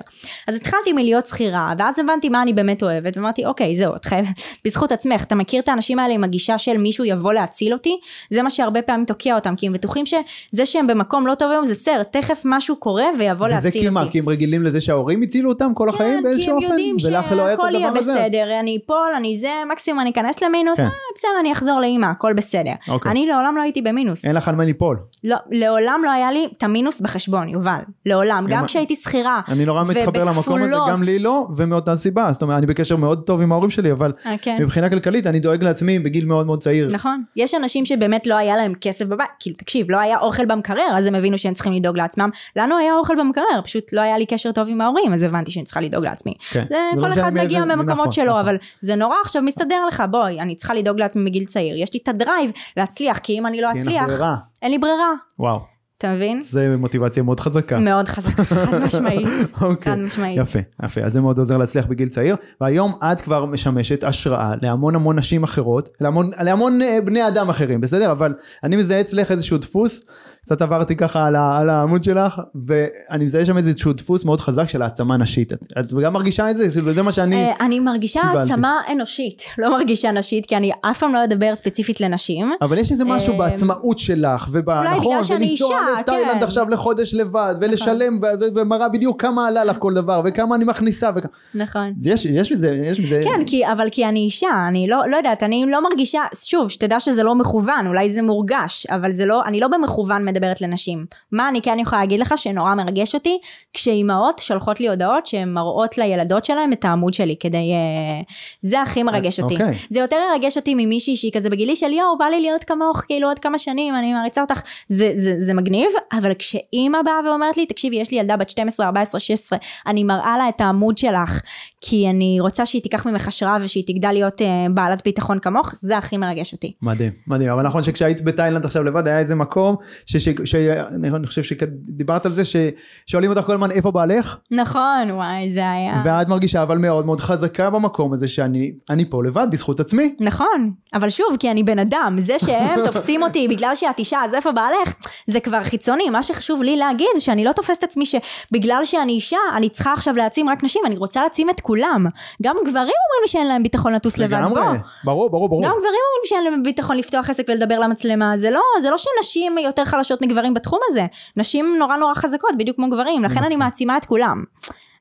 [0.48, 4.28] אז התחלתי מלהיות שכירה, ואז הבנתי מה אני באמת אוהבת, ואמרתי, אוקיי, זהו, את חייבת,
[4.64, 7.98] בזכות עצמך, אתה מכיר את האנשים האלה עם הגישה של מישהו יבוא להציל אותי?
[8.30, 11.64] זה מה שהרבה פעמים תוקע אותם, כי הם בטוחים שזה שהם במקום לא טוב היום,
[11.64, 13.90] זה בסדר, תכף משהו קורה ויבוא וזה להציל כי אותי.
[13.90, 14.10] מה?
[14.10, 16.68] כי הם רגילים לזה שההורים הצילו אותם כל החיים כן, כי באיזשהו הם אופן?
[16.68, 20.42] יודעים ולך לא היה את שהכל יהיה בסדר, אני אפול, אני זה, מקסימום אני אכנס
[20.42, 20.84] למינוס, כן.
[20.86, 22.72] אה, בסדר, אני אחזור לאימא, הכל בסדר.
[22.88, 23.12] אוקיי.
[23.12, 24.24] אני לעולם לא הייתי במינוס.
[24.24, 24.96] אין לך על מה ליפול.
[25.24, 27.78] לא, לעולם לא היה לי את המינוס בחשבון, יובל.
[28.06, 28.46] לעולם.
[28.50, 29.40] גם- כשהייתי שכירה.
[29.48, 30.72] אני נורא מתחבר למקום הזה.
[30.90, 32.28] גם לי לא, ומאותה סיבה.
[32.32, 34.12] זאת אומרת, אני בקשר מאוד טוב עם ההורים שלי, אבל
[34.42, 34.56] כן.
[34.60, 36.88] מבחינה כלכלית אני דואג לעצמי בגיל מאוד מאוד צעיר.
[36.92, 37.22] נכון.
[37.36, 41.06] יש אנשים שבאמת לא היה להם כסף בבית, כאילו תקשיב, לא היה אוכל במקרר, אז
[41.06, 42.30] הם הבינו שהם צריכים לדאוג לעצמם.
[42.56, 45.64] לנו היה אוכל במקרר, פשוט לא היה לי קשר טוב עם ההורים, אז הבנתי שאני
[45.64, 46.34] צריכה לדאוג לעצמי.
[46.50, 46.64] כן.
[46.68, 48.40] זה זה לא כל משנה אחד מגיע נכון, ממקומות שלו, נכון.
[48.40, 51.76] אבל זה נורא עכשיו מסתדר לך, בואי, אני צריכה לדאוג לעצמי מגיל צעיר.
[51.76, 54.36] יש לי את הדרייב להצליח, כי אם אני לא אצליח, ברירה.
[54.62, 55.10] אין לי ברירה.
[55.38, 55.60] וואו,
[55.98, 56.42] אתה מבין?
[56.42, 57.78] זה מוטיבציה מאוד חזקה.
[57.78, 59.28] מאוד חזקה, חד משמעית.
[59.60, 59.92] אוקיי.
[59.92, 60.38] חד משמעית.
[60.38, 64.94] יפה, יפה, אז זה מאוד עוזר להצליח בגיל צעיר, והיום את כבר משמשת השראה להמון
[64.94, 68.12] המון נשים אחרות, להמון, להמון אה, בני אדם אחרים, בסדר?
[68.12, 68.34] אבל
[68.64, 70.04] אני מזהה אצלך איזשהו דפוס,
[70.44, 74.68] קצת עברתי ככה על, ה, על העמוד שלך, ואני מזהה שם איזשהו דפוס מאוד חזק
[74.68, 75.52] של העצמה נשית.
[75.52, 76.70] את, את גם מרגישה את זה?
[76.70, 77.36] כאילו, זה מה שאני...
[77.36, 78.38] אה, אני מרגישה קיבלתי.
[78.38, 82.52] העצמה אנושית, לא מרגישה נשית, כי אני אף פעם לא אדבר ספציפית לנשים.
[82.62, 84.70] אבל יש איזה משהו אה, בעצמאות שלך, וב...
[84.70, 86.42] אולי נכון, בגלל שאני ולנסוע לתאילנד כן.
[86.42, 91.10] עכשיו לחודש לבד, ולשלם, ו- ומראה בדיוק כמה עלה לך כל דבר, וכמה אני מכניסה,
[91.16, 91.26] וכ...
[91.54, 91.92] נכון.
[92.04, 93.22] יש, יש בזה, יש בזה...
[93.24, 97.00] כן, כי, אבל כי אני אישה, אני לא, לא יודעת, אני לא מרגישה, שוב, שתדע
[97.00, 101.06] שזה לא מכוון, אולי זה מורגש, אבל זה לא, אני לא במכוון מדברת לנשים.
[101.32, 103.38] מה אני כן יכולה להגיד לך שנורא מרגש אותי,
[103.72, 107.72] כשאימהות שולחות לי הודעות שהן מראות לילדות שלהן את העמוד שלי, כדי...
[107.72, 108.22] אה,
[108.60, 109.54] זה הכי מרגש אותי.
[109.54, 109.78] אוקיי.
[109.90, 113.28] זה יותר ירגש אותי ממישהי שהיא כזה בגילי של יואו, בא לי להיות כמוך, כאילו
[113.28, 117.66] עוד כמה שנים, אני מעריצה אותך, זה, זה, זה מגניב, אבל כשאימא באה ואומרת לי,
[117.66, 121.40] תקשיבי, יש לי ילדה בת 12, 14, 16, אני מראה לה את העמוד שלך,
[121.80, 125.98] כי אני רוצה שהיא תיקח ממך השראה ושהיא תגדל להיות uh, בעלת ביטחון כמוך, זה
[125.98, 126.72] הכי מרגש אותי.
[126.82, 129.76] מדהים, מדהים, אבל נכון שכשהיית בתאילנד עכשיו לבד היה איזה מקום,
[130.06, 134.36] ש- ש- ש- אני אני חושב שדיברת על זה, ששואלים אותך כל הזמן איפה בעלך,
[134.50, 136.02] נכון, וואי, זה היה...
[136.04, 140.14] ואת מרגישה אבל מאוד מאוד חזקה במקום הזה שאני אני פה לבד בזכות עצמי.
[140.20, 144.34] נכון, אבל שוב, כי אני בן אדם, זה שהם תופסים אותי בגלל שאת אישה, אז
[144.34, 144.94] איפה בעלך?
[145.26, 149.36] זה כבר חיצוני, מה שחשוב לי להגיד זה שאני לא תופסת עצמי שבגלל שאני אישה,
[149.56, 152.06] אני צריכה עכשיו להעצים רק נשים, אני רוצה להעצים את כולם.
[152.42, 154.62] גם גברים אומרים לי שאין להם ביטחון לטוס לבד, בוא.
[155.04, 155.62] ברור, ברור, ברור.
[155.64, 159.58] גם גברים אומרים שאין להם ביטחון לפתוח עסק ולדבר למצלמה, זה לא, זה לא שנשים
[159.58, 161.06] יותר חלשות מגברים בתחום הזה.
[161.36, 163.58] נשים נורא נורא חזקות, בדיוק כמו גברים, לכן אני מסכים.
[163.58, 164.44] מעצימה את כולם.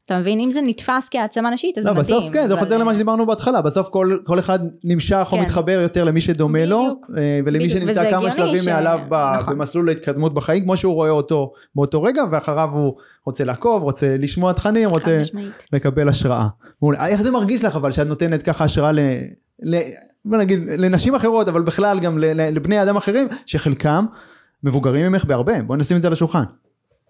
[0.05, 0.39] אתה מבין?
[0.39, 2.05] אם זה נתפס כהעצמה נשית, אז לא, מדהים.
[2.19, 5.43] בסוף כן, זה אבל- חוזר למה שדיברנו בהתחלה, בסוף כל, כל אחד נמשך או כן.
[5.43, 7.05] מתחבר יותר למי שדומה לו, בדיוק.
[7.17, 9.53] אה, ולמי בדיוק, שנמצא כמה שלבים ש- מעליו ב- נכון.
[9.57, 12.93] במסלול ההתקדמות בחיים, כמו שהוא רואה אותו באותו רגע, ואחריו הוא
[13.25, 15.67] רוצה לעקוב, רוצה לשמוע תכנים, רוצה משמעית.
[15.73, 16.47] לקבל השראה.
[17.07, 18.99] איך זה מרגיש לך אבל שאת נותנת ככה השראה ל...
[19.63, 19.77] ל...
[20.25, 24.05] בוא נגיד לנשים אחרות, אבל בכלל גם לבני אדם אחרים, שחלקם
[24.63, 26.43] מבוגרים ממך בהרבה, בוא נשים את זה על השולחן.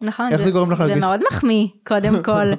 [0.01, 0.29] נכון.
[0.31, 1.03] איך זה גורם לך זה להרגיש?
[1.03, 2.53] מאוד מחמיא, קודם כל.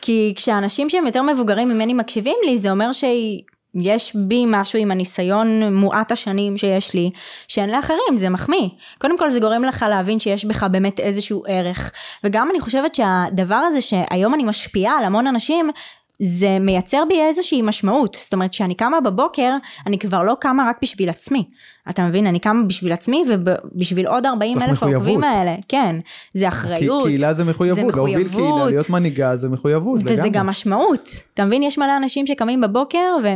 [0.00, 5.74] כי כשאנשים שהם יותר מבוגרים ממני מקשיבים לי, זה אומר שיש בי משהו עם הניסיון
[5.74, 7.10] מועט השנים שיש לי,
[7.48, 8.68] שאין לאחרים, זה מחמיא.
[8.98, 11.92] קודם כל זה גורם לך להבין שיש בך באמת איזשהו ערך.
[12.24, 15.70] וגם אני חושבת שהדבר הזה שהיום אני משפיעה על המון אנשים,
[16.18, 18.18] זה מייצר בי איזושהי משמעות.
[18.20, 19.56] זאת אומרת, כשאני קמה בבוקר,
[19.86, 21.44] אני כבר לא קמה רק בשביל עצמי.
[21.90, 22.26] אתה מבין?
[22.26, 25.24] אני קמה בשביל עצמי ובשביל עוד 40 יש לך אלף העוקבים מחויבות.
[25.24, 25.54] האלה.
[25.68, 25.96] כן,
[26.34, 27.06] זה אחריות.
[27.06, 28.70] קהילה זה מחויבות, זה להוביל קהילה, מחויבות.
[28.70, 30.30] להיות מנהיגה זה מחויבות, וזה לגמרי.
[30.30, 31.08] גם משמעות.
[31.34, 31.62] אתה מבין?
[31.62, 33.28] יש מלא אנשים שקמים בבוקר ו...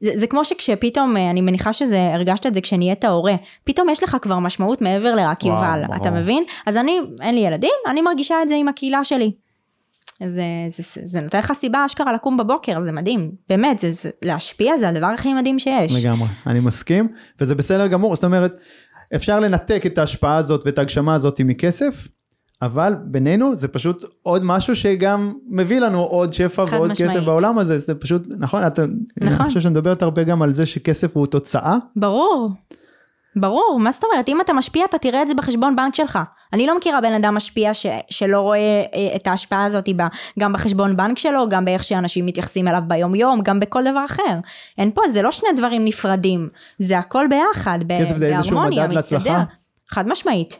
[0.00, 3.34] זה, זה כמו שכשפתאום, אה, אני מניחה שזה, הרגשת את זה כשנהיית הורה,
[3.64, 5.82] פתאום יש לך כבר משמעות מעבר לרק יובל.
[5.96, 6.44] אתה מבין?
[6.66, 9.32] אז אני, אין לי ילדים, אני מרגישה את זה עם הקהילה שלי.
[10.24, 14.10] זה, זה, זה, זה נותן לך סיבה אשכרה לקום בבוקר, זה מדהים, באמת, זה, זה,
[14.22, 16.04] להשפיע זה הדבר הכי מדהים שיש.
[16.04, 17.08] לגמרי, אני מסכים,
[17.40, 18.56] וזה בסדר גמור, זאת אומרת,
[19.14, 22.08] אפשר לנתק את ההשפעה הזאת ואת ההגשמה הזאת מכסף,
[22.62, 27.12] אבל בינינו זה פשוט עוד משהו שגם מביא לנו עוד שפע ועוד משמעית.
[27.12, 29.46] כסף בעולם הזה, זה פשוט, נכון, אתה, אני נכון.
[29.46, 32.50] חושב שאת מדברת הרבה גם על זה שכסף הוא תוצאה, ברור.
[33.36, 34.28] ברור, מה זאת אומרת?
[34.28, 36.18] אם אתה משפיע, אתה תראה את זה בחשבון בנק שלך.
[36.52, 40.02] אני לא מכירה בן אדם משפיע ש, שלא רואה אה, את ההשפעה הזאת ב,
[40.38, 44.38] גם בחשבון בנק שלו, גם באיך שאנשים מתייחסים אליו ביום יום, גם בכל דבר אחר.
[44.78, 48.84] אין פה, זה לא שני דברים נפרדים, זה הכל ביחד, ב- כסף זה איזשהו בהרמוניה,
[48.84, 49.44] מדד להצלחה?
[49.90, 50.58] חד משמעית.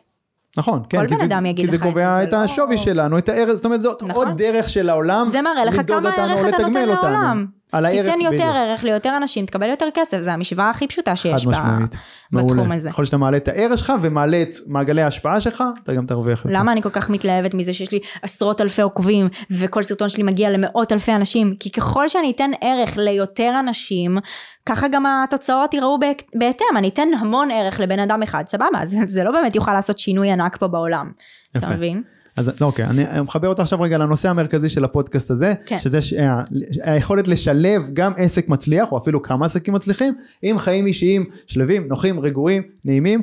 [0.58, 2.30] נכון, כן, כל כי בן זה, אדם יגיד כי זה לך את קובע זה, את
[2.30, 4.28] זה לא- השווי שלנו, את הערך, זאת אומרת זאת נכון.
[4.28, 6.88] עוד דרך של העולם, זה מראה לך כמה ערך אתה נותן.
[6.88, 7.46] לעולם.
[7.72, 8.56] על הערך, תיתן יותר בדיוק.
[8.56, 11.96] ערך ליותר אנשים, תקבל יותר כסף, זה המשוואה הכי פשוטה שיש חד ב- משמעית.
[12.32, 12.74] בתחום מעולה.
[12.74, 12.90] הזה.
[12.90, 16.58] ככל שאתה מעלה את הערך שלך ומעלה את מעגלי ההשפעה שלך, אתה גם תרוויח יותר.
[16.58, 20.50] למה אני כל כך מתלהבת מזה שיש לי עשרות אלפי עוקבים וכל סרטון שלי מגיע
[20.50, 21.54] למאות אלפי אנשים?
[21.60, 24.18] כי ככל שאני אתן ערך ליותר אנשים,
[24.66, 25.98] ככה גם התוצאות ייראו
[26.34, 26.76] בהתאם.
[26.76, 30.30] אני אתן המון ערך לבן אדם אחד, סבבה, זה, זה לא באמת יוכל לעשות שינוי
[30.30, 31.10] ענק פה בעולם.
[31.54, 31.66] יפה.
[31.66, 32.02] אתה מבין?
[32.36, 35.78] אז אוקיי, אני מחבר אותך עכשיו רגע לנושא המרכזי של הפודקאסט הזה, כן.
[35.80, 36.12] שזה ש...
[36.12, 36.42] ה-
[36.82, 42.20] היכולת לשלב גם עסק מצליח, או אפילו כמה עסקים מצליחים, עם חיים אישיים שלווים, נוחים,
[42.20, 43.22] רגועים, נעימים.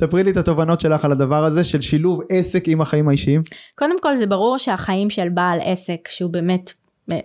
[0.00, 3.42] ספרי לי את התובנות שלך על הדבר הזה של שילוב עסק עם החיים האישיים.
[3.78, 6.72] קודם כל זה ברור שהחיים של בעל עסק שהוא באמת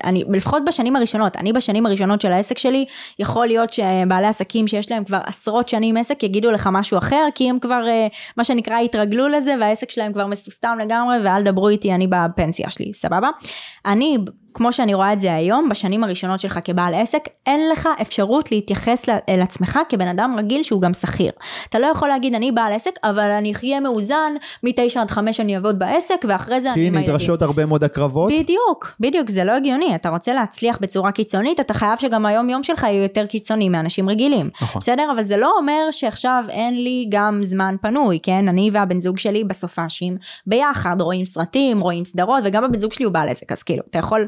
[0.03, 2.86] אני לפחות בשנים הראשונות אני בשנים הראשונות של העסק שלי
[3.19, 7.49] יכול להיות שבעלי עסקים שיש להם כבר עשרות שנים עסק יגידו לך משהו אחר כי
[7.49, 8.07] הם כבר אה,
[8.38, 12.93] מה שנקרא התרגלו לזה והעסק שלהם כבר מסוסתם לגמרי ואל דברו איתי אני בפנסיה שלי
[12.93, 13.30] סבבה?
[13.86, 14.17] אני
[14.60, 19.10] כמו שאני רואה את זה היום, בשנים הראשונות שלך כבעל עסק, אין לך אפשרות להתייחס
[19.30, 21.32] אל עצמך כבן אדם רגיל שהוא גם שכיר.
[21.70, 24.34] אתה לא יכול להגיד, אני בעל עסק, אבל אני אחיה מאוזן,
[24.64, 27.10] מ-9 עד 5 אני אעבוד בעסק, ואחרי זה אני כי עם הילדים.
[27.10, 28.32] נדרשות הרבה מאוד הקרבות.
[28.32, 29.95] בדיוק, בדיוק, זה לא הגיוני.
[29.95, 34.10] אתה רוצה להצליח בצורה קיצונית, אתה חייב שגם היום יום שלך יהיה יותר קיצוני מאנשים
[34.10, 34.49] רגילים.
[34.62, 34.80] נכון.
[34.80, 35.12] בסדר?
[35.16, 38.47] אבל זה לא אומר שעכשיו אין לי גם זמן פנוי, כן?
[38.47, 43.14] אני והבן זוג שלי בסופאשים ביחד, רואים סרטים, רואים סדרות, וגם הבן זוג שלי הוא
[43.14, 44.28] בעל עסק, אז כאילו, אתה יכול...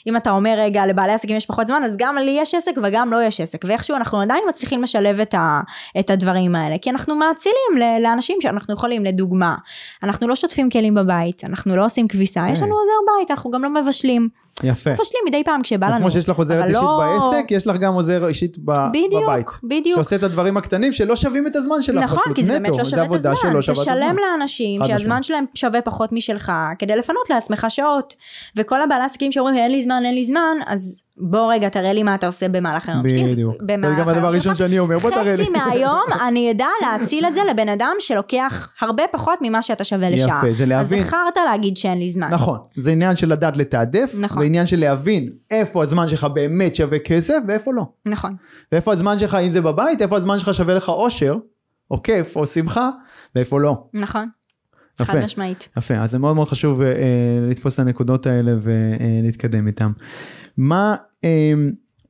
[0.07, 3.13] אם אתה אומר רגע לבעלי עסקים יש פחות זמן אז גם לי יש עסק וגם
[3.13, 5.61] לא יש עסק ואיכשהו אנחנו עדיין מצליחים לשלב את, ה,
[5.99, 9.55] את הדברים האלה כי אנחנו מאצילים לאנשים שאנחנו יכולים לדוגמה
[10.03, 13.63] אנחנו לא שוטפים כלים בבית אנחנו לא עושים כביסה יש לנו עוזר בית אנחנו גם
[13.63, 14.29] לא מבשלים
[14.63, 14.89] יפה.
[14.89, 17.93] מבשלים מדי פעם כשבא לנו כמו שיש לך עוזרת אישית לא- בעסק, יש לך גם
[17.93, 19.47] עוזר אישית ב- בדיוק, בבית.
[19.63, 19.95] בדיוק.
[19.95, 22.03] שעושה את הדברים הקטנים שלא שווים את הזמן שלך.
[22.03, 22.63] נכון, פשוט, כי זה נטו.
[22.63, 23.35] באמת לא שווה את הזמן.
[23.35, 24.15] שלא שווה את תשלם הזמן.
[24.15, 25.23] לאנשים שהזמן.
[25.23, 28.15] שלהם שווה פחות משלך, כדי לפנות לעצמך שעות.
[28.55, 32.03] וכל הבעלי עסקים שאומרים אין לי זמן, אין לי זמן, אז בוא רגע תראה לי
[32.03, 33.09] מה אתה עושה במהלך היום.
[33.09, 33.31] שלי.
[33.31, 33.55] בדיוק.
[33.67, 34.57] זה גם הדבר הראשון שלך.
[34.57, 35.43] שאני אומר, בוא תראה לי.
[35.43, 40.09] חצי מהיום אני אדע להציל את זה לבן אדם שלוקח הרבה פחות ממה שאתה שווה
[40.09, 40.41] לשעה.
[40.45, 40.99] יפה, זה להבין.
[40.99, 42.29] אז זכרת להגיד שאין לי זמן.
[42.31, 44.41] נכון, זה עניין של לדעת לתעדף, נכון.
[44.41, 47.83] ועניין של להבין איפה הזמן שלך באמת שווה כסף ואיפה לא.
[48.05, 48.35] נכון.
[48.71, 51.35] ואיפה הזמן שלך, אם זה בבית, איפה הזמן שלך שווה לך אושר,
[51.91, 52.89] או כיף, או שמחה,
[53.35, 53.83] ואיפה לא.
[53.93, 54.29] נכון.
[54.99, 55.13] יפה.
[55.13, 55.69] חד משמעית.
[55.77, 56.87] יפה, אז זה מאוד מאוד חשוב אה,
[57.49, 59.91] לתפוס את הנקודות האלה ולהתקדם איתן.
[60.57, 61.53] מה, אה,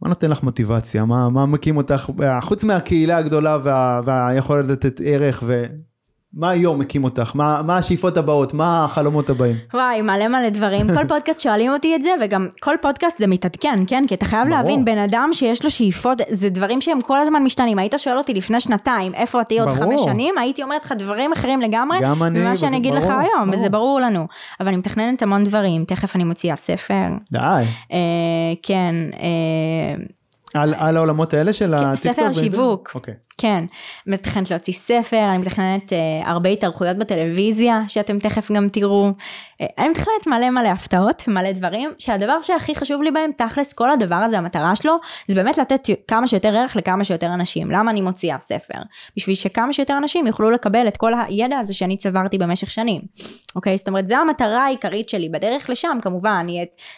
[0.02, 1.06] מה נותן לך מוטיבציה?
[1.06, 5.44] מה, מה מקים אותך, אה, חוץ מהקהילה הגדולה וה, והיכולת לתת ערך
[6.34, 7.32] מה היום מקים אותך?
[7.36, 8.54] מה, מה השאיפות הבאות?
[8.54, 9.56] מה החלומות הבאים?
[9.74, 10.88] וואי, מלא מלא דברים.
[10.88, 14.04] כל פודקאסט שואלים אותי את זה, וגם כל פודקאסט זה מתעדכן, כן?
[14.08, 14.58] כי אתה חייב ברור.
[14.58, 17.80] להבין, בן אדם שיש לו שאיפות, זה דברים שהם כל הזמן משתנים.
[17.80, 19.74] היית שואל אותי לפני שנתיים, איפה תהיה עוד.
[19.74, 23.20] חמש שנים, הייתי אומרת לך דברים אחרים לגמרי, גם אני, ממה שאני אגיד לך ברור,
[23.20, 23.60] היום, ברור.
[23.60, 24.28] וזה ברור לנו.
[24.60, 27.08] אבל אני מתכננת המון דברים, תכף אני מוציאה ספר.
[27.32, 27.40] די.
[27.92, 27.98] אה,
[28.64, 30.04] כן, אה,
[30.54, 32.14] על, על העולמות האלה של הטיקטוק?
[32.14, 32.39] ספר וזה?
[32.39, 32.91] שיווק.
[32.95, 33.14] אוקיי.
[33.38, 33.66] כן,
[34.08, 39.12] מתכננת להוציא ספר, אני מתכננת אה, הרבה התארכויות בטלוויזיה, שאתם תכף גם תראו.
[39.62, 43.89] אה, אני מתכננת מלא מלא הפתעות, מלא דברים, שהדבר שהכי חשוב לי בהם, תכלס כל
[43.89, 44.93] הדבר הזה, המטרה שלו,
[45.28, 47.72] זה באמת לתת כמה שיותר ערך לכמה שיותר אנשים.
[47.72, 48.78] למה אני מוציאה ספר?
[49.18, 53.02] בשביל שכמה שיותר אנשים יוכלו לקבל את כל הידע הזה שאני צברתי במשך שנים.
[53.56, 53.78] אוקיי?
[53.78, 55.30] זאת אומרת, זו המטרה העיקרית שלי.
[55.30, 56.47] בדרך לשם, כמובן,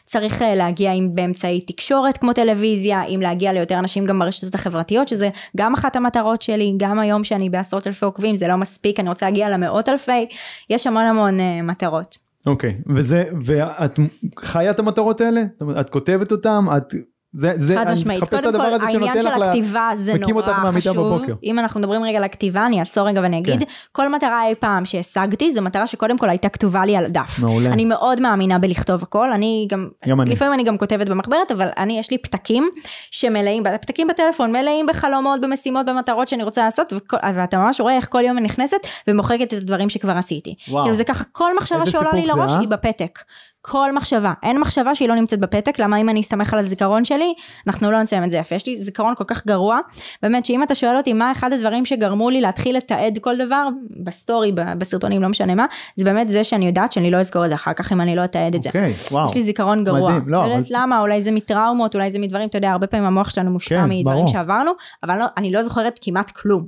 [0.03, 5.07] צריך אה, להגיע עם באמצעי תקשורת כמו טלוויזיה, אם להגיע ליותר אנשים גם ברשתות החברתיות,
[5.07, 9.09] שזה גם אחת המטרות שלי, גם היום שאני בעשרות אלפי עוקבים, זה לא מספיק, אני
[9.09, 10.27] רוצה להגיע למאות אלפי,
[10.69, 12.17] יש המון המון uh, מטרות.
[12.45, 12.77] אוקיי.
[12.95, 13.99] וזה, ואת
[14.39, 15.41] חיה את המטרות האלה?
[15.79, 16.65] את כותבת אותם?
[16.77, 16.93] את...
[17.33, 18.23] זה, זה, חד משמעית.
[18.23, 21.13] קודם כל, העניין של הכתיבה זה מקים נורא אותך מהמיטה חשוב.
[21.13, 21.33] בבוקר.
[21.43, 23.65] אם אנחנו מדברים רגע על הכתיבה, אני אעצור רגע ואני אגיד, כן.
[23.91, 27.39] כל מטרה אי פעם שהשגתי, זו מטרה שקודם כל הייתה כתובה לי על הדף.
[27.39, 27.69] מעולה.
[27.73, 30.29] אני מאוד מאמינה בלכתוב הכל, אני גם, גם אני.
[30.29, 32.69] לפעמים אני גם כותבת במחברת, אבל אני, יש לי פתקים
[33.11, 38.07] שמלאים, פתקים בטלפון, מלאים בחלומות, במשימות, במטרות שאני רוצה לעשות, וכל, ואתה ממש רואה איך
[38.09, 40.55] כל יום אני נכנסת ומוחקת את הדברים שכבר עשיתי.
[40.67, 40.83] וואו.
[40.83, 42.59] כאילו זה ככה, כל מחשבה שעולה לי זה, לראש אה?
[42.59, 43.19] היא בפתק.
[43.65, 47.33] כל מחשבה, אין מחשבה שהיא לא נמצאת בפתק, למה אם אני אסתמך על הזיכרון שלי,
[47.67, 48.55] אנחנו לא נסיים את זה יפה.
[48.55, 49.77] יש לי זיכרון כל כך גרוע,
[50.23, 53.63] באמת שאם אתה שואל אותי מה אחד הדברים שגרמו לי להתחיל לתעד כל דבר,
[54.03, 57.49] ב story, בסרטונים, לא משנה מה, זה באמת זה שאני יודעת שאני לא אזכור את
[57.49, 58.69] זה אחר כך אם אני לא אתעד את זה.
[58.69, 59.25] אוקיי, וואו.
[59.25, 60.11] יש לי זיכרון גרוע.
[60.11, 63.29] מדהים, לא, אבל- למה, אולי זה מטראומות, אולי זה מדברים, אתה יודע, הרבה פעמים המוח
[63.29, 64.27] שלנו מושפע כן, מדברים ברור.
[64.27, 64.71] שעברנו,
[65.03, 66.67] אבל לא, אני לא זוכרת כמעט כלום.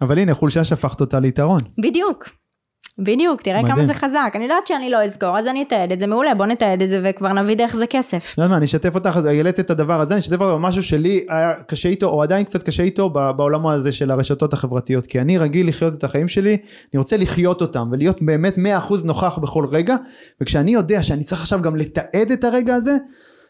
[0.00, 1.60] אבל הנה, חולשה שהפכת אותה ליתרון.
[1.78, 2.28] בדיוק.
[2.98, 3.74] בדיוק, תראה מדהים.
[3.76, 4.32] כמה זה חזק.
[4.34, 7.00] אני יודעת שאני לא אזכור, אז אני אתעד את זה, מעולה, בוא נתעד את זה
[7.04, 8.34] וכבר נביא דרך זה כסף.
[8.38, 11.52] יודע מה, אני אשתף אותך, העלית את הדבר הזה, אני אשתף אותך במשהו שלי היה
[11.66, 15.06] קשה איתו, או עדיין קצת קשה איתו, בעולם הזה של הרשתות החברתיות.
[15.06, 16.56] כי אני רגיל לחיות את החיים שלי,
[16.94, 18.60] אני רוצה לחיות אותם, ולהיות באמת 100%
[19.04, 19.96] נוכח בכל רגע,
[20.40, 22.96] וכשאני יודע שאני צריך עכשיו גם לתעד את הרגע הזה,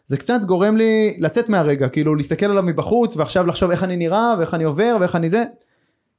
[0.07, 4.35] זה קצת גורם לי לצאת מהרגע, כאילו להסתכל עליו מבחוץ, ועכשיו לחשוב איך אני נראה,
[4.39, 5.45] ואיך אני עובר, ואיך אני זה.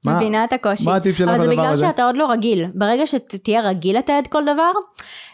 [0.05, 0.85] מה- מבינה את הקושי.
[0.85, 1.85] מה הטיפ שלך אבל זה לדבר בגלל הזה?
[1.87, 2.65] שאתה עוד לא רגיל.
[2.73, 4.71] ברגע שתהיה רגיל לתעד כל דבר,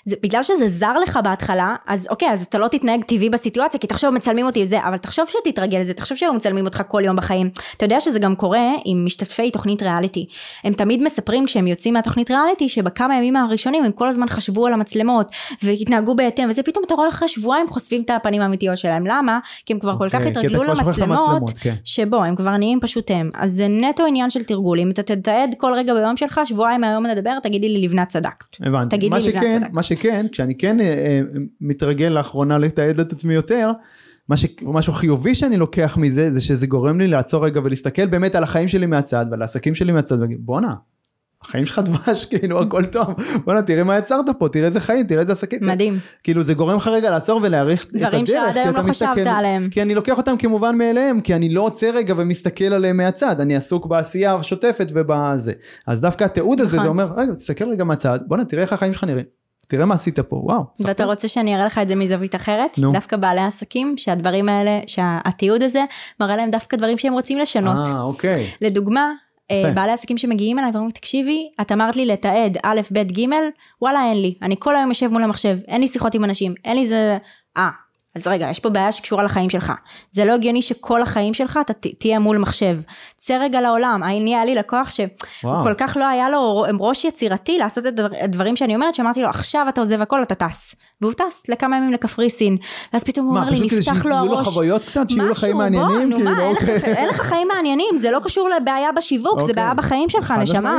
[0.05, 3.87] זה בגלל שזה זר לך בהתחלה, אז אוקיי, אז אתה לא תתנהג טבעי בסיטואציה, כי
[3.87, 7.49] תחשוב מצלמים אותי וזה, אבל תחשוב שתתרגל לזה, תחשוב שהיו מצלמים אותך כל יום בחיים.
[7.77, 10.25] אתה יודע שזה גם קורה עם משתתפי תוכנית ריאליטי.
[10.63, 14.73] הם תמיד מספרים כשהם יוצאים מהתוכנית ריאליטי, שבכמה ימים הראשונים הם כל הזמן חשבו על
[14.73, 15.31] המצלמות,
[15.63, 19.07] והתנהגו בהתאם, וזה פתאום אתה רואה אחרי שבועיים חושפים את הפנים האמיתיות שלהם.
[19.07, 19.39] למה?
[19.65, 21.75] כי הם כבר כל כך אוקיי, התרגלו למצלמות, כן.
[21.83, 23.29] שבו הם כבר נהיים פשוט הם.
[23.35, 24.79] אז זה נטו עניין של תרגול.
[24.79, 28.57] אם אתה תתעד כל רגע ביום שלך, שבועיים מהיום נדבר, תגידי לי לבנת צדקת.
[28.59, 28.97] הבנתי.
[28.97, 29.73] תגיד מה לי לבנת שכן, צדק.
[29.73, 31.21] מה שכן, כשאני כן אה, אה,
[31.61, 33.71] מתרגל לאחרונה לתעד את עצמי יותר,
[34.29, 34.45] מה ש...
[34.61, 38.67] משהו חיובי שאני לוקח מזה, זה שזה גורם לי לעצור רגע ולהסתכל באמת על החיים
[38.67, 40.73] שלי מהצד ועל העסקים שלי מהצד, ולהגיד, בואנה,
[41.41, 43.07] החיים שלך דבש, כאילו הכל טוב,
[43.45, 45.59] בואנה תראה מה יצרת פה, תראה איזה חיים, תראה איזה עסקים.
[45.61, 45.97] מדהים.
[46.23, 48.07] כאילו זה גורם לך רגע לעצור ולהעריך את הדרך.
[48.07, 49.69] דברים שעד היום לא חשבת מסתכל- עליהם.
[49.71, 53.55] כי אני לוקח אותם כמובן מאליהם, כי אני לא עוצר רגע ומסתכל עליהם מהצד, אני
[53.55, 55.53] עסוק בעשייה השוטפת ובזה.
[55.87, 56.83] אז דווקא התיעוד הזה, נכון.
[56.83, 59.25] זה אומר, רגע, תסתכל רגע מהצד, בואנה, תראה איך החיים שלך נראים.
[59.73, 60.63] תראה מה עשית פה, וואו.
[60.79, 61.05] ואתה.
[61.05, 62.77] רוצה שאני אראה לך את זה מזווית אחרת?
[62.77, 62.91] נו.
[62.91, 65.83] דווקא בעלי עסקים, שהדברים האלה, שהתיעוד הזה,
[66.19, 67.77] מראה להם דווקא דברים שהם רוצים לשנות.
[67.87, 68.51] אה, אוקיי.
[68.61, 69.11] לדוגמה,
[69.51, 69.71] אה, יפה.
[69.71, 73.25] בעלי עסקים שמגיעים אליי ואומרים, תקשיבי, את אמרת לי לתעד א', ב', ג',
[73.81, 74.35] וואלה אין לי.
[74.41, 77.17] אני כל היום יושב מול המחשב, אין לי שיחות עם אנשים, אין לי זה...
[77.57, 77.69] אה,
[78.15, 79.73] אז רגע, יש פה בעיה שקשורה לחיים שלך.
[80.11, 82.75] זה לא הגיוני שכל החיים שלך אתה ת- תהיה מול מחשב.
[83.17, 84.01] צא רגע לעולם.
[84.03, 85.07] אני, היה לי לקוח שהוא
[85.43, 85.63] וואו.
[85.63, 89.29] כל כך לא היה לו ראש יצירתי לעשות את הדבר- הדברים שאני אומרת, שאמרתי לו,
[89.29, 90.75] עכשיו אתה עוזב הכל, אתה טס.
[91.01, 92.57] והוא טס לכמה ימים לקפריסין.
[92.93, 94.47] ואז פתאום הוא מה, אומר לי, פשוט כדי נפתח לו שיהיו לו הראש.
[94.47, 96.93] חוויות קצת, שיהיו לו חיים משהו, מעניינים, בוא, נו כאילו, מה, אין לך- אוקיי.
[96.95, 99.55] אין לך חיים מעניינים, זה לא קשור לבעיה בשיווק, זה אוקיי.
[99.55, 100.77] בעיה בחיים שלך, נשמה.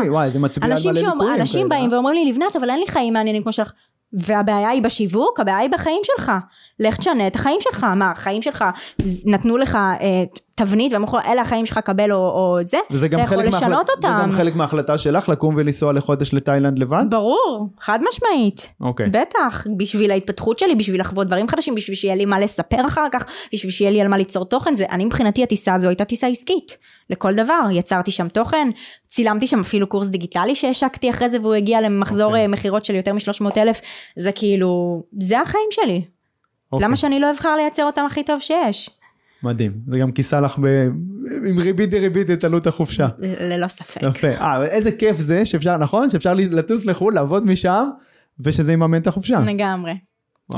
[1.34, 1.94] אנשים באים אה?
[1.94, 3.72] ואומרים לי, לבנת, אבל אין לי חיים מעניינים כמו שלך.
[4.12, 6.32] והבעיה היא בשיווק, הבעיה היא בחיים שלך.
[6.80, 7.86] לך תשנה את החיים שלך.
[7.96, 8.64] מה, החיים שלך
[9.26, 10.24] נתנו לך אה,
[10.56, 13.86] תבנית ואמרו לך, אלה החיים שלך, קבל או, או זה, וזה גם אתה יכול לשנות
[13.86, 14.18] זה אותם.
[14.22, 17.04] גם חלק מההחלטה שלך לקום ולנסוע לחודש לתאילנד לבד?
[17.10, 18.72] ברור, חד משמעית.
[18.80, 19.06] אוקיי.
[19.10, 23.26] בטח, בשביל ההתפתחות שלי, בשביל לחוות דברים חדשים, בשביל שיהיה לי מה לספר אחר כך,
[23.52, 26.76] בשביל שיהיה לי על מה ליצור תוכן, זה, אני מבחינתי הטיסה הזו הייתה טיסה עסקית,
[27.10, 28.68] לכל דבר, יצרתי שם תוכן,
[29.08, 32.44] צילמתי שם אפילו קורס דיגיטלי שהשקתי אחרי זה והוא הגיע למחזור אוקיי.
[32.44, 32.48] okay.
[32.48, 33.80] מכירות של יותר מ-300 אלף,
[34.16, 36.13] זה כאילו, זה החיים שלי.
[36.72, 36.88] אוקיי.
[36.88, 38.90] למה שאני לא אבחר לייצר אותם הכי טוב שיש?
[39.42, 39.72] מדהים.
[39.86, 40.66] זה גם כיסה לך ב...
[41.46, 43.08] עם ריבית דריבית את עלות החופשה.
[43.40, 44.00] ללא ספק.
[44.02, 44.28] יפה.
[44.28, 46.10] אה, איזה כיף זה שאפשר, נכון?
[46.10, 47.84] שאפשר לטוס לחו"ל, לעבוד משם,
[48.40, 49.40] ושזה יממן את החופשה.
[49.40, 49.92] לגמרי.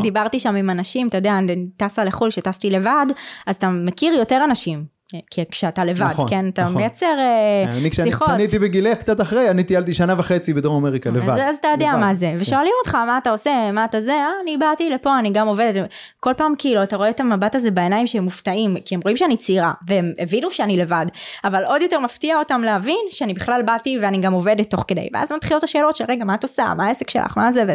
[0.02, 3.06] דיברתי שם עם אנשים, אתה יודע, אני טסה לחו"ל, שטסתי לבד,
[3.46, 4.95] אז אתה מכיר יותר אנשים.
[5.30, 6.48] כי כשאתה לבד, נכון, כן?
[6.48, 6.76] אתה נכון.
[6.76, 8.28] מייצר אה, אני כשאני שיחות.
[8.28, 11.28] כשאני הייתי בגילך קצת אחרי, אני טיילתי שנה וחצי בדרום אמריקה לבד.
[11.28, 12.00] אז, אז אתה יודע לבד.
[12.00, 12.36] מה זה, כן.
[12.40, 15.90] ושואלים אותך מה אתה עושה, מה אתה זה, אה, אני באתי לפה, אני גם עובדת,
[16.20, 19.36] כל פעם כאילו אתה רואה את המבט הזה בעיניים שהם מופתעים, כי הם רואים שאני
[19.36, 21.06] צעירה, והם הבינו שאני לבד,
[21.44, 25.32] אבל עוד יותר מפתיע אותם להבין שאני בכלל באתי ואני גם עובדת תוך כדי, ואז
[25.32, 27.72] מתחילות השאלות של רגע מה את עושה, מה העסק שלך, מה זה, ו...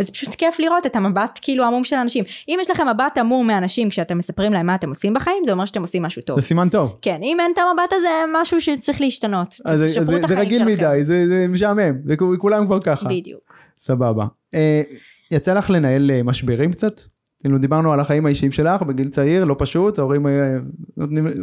[0.00, 3.46] וזה פשוט כיף לראות את המבט כאילו עמום של אנשים, אם יש לכם מבט עמום
[3.46, 6.38] מאנשים כשאתם מספרים להם מה אתם עושים בחיים, זה אומר שאתם עושים משהו טוב.
[6.74, 6.96] טוב.
[7.02, 8.08] כן, אם אין את המבט הזה,
[8.40, 10.64] משהו שצריך להשתנות, אז זה- זה- זה רגיל.
[10.64, 13.08] מדי, זה זה משעמם, זה כולם כבר ככה.
[13.08, 13.54] בדיוק.
[13.78, 14.24] סבבה.
[14.54, 14.82] אה,
[15.30, 17.00] יצא לך לנהל אה, משברים קצת?
[17.40, 20.32] כאילו דיברנו על החיים האישיים שלך בגיל צעיר, לא פשוט, ההורים אה,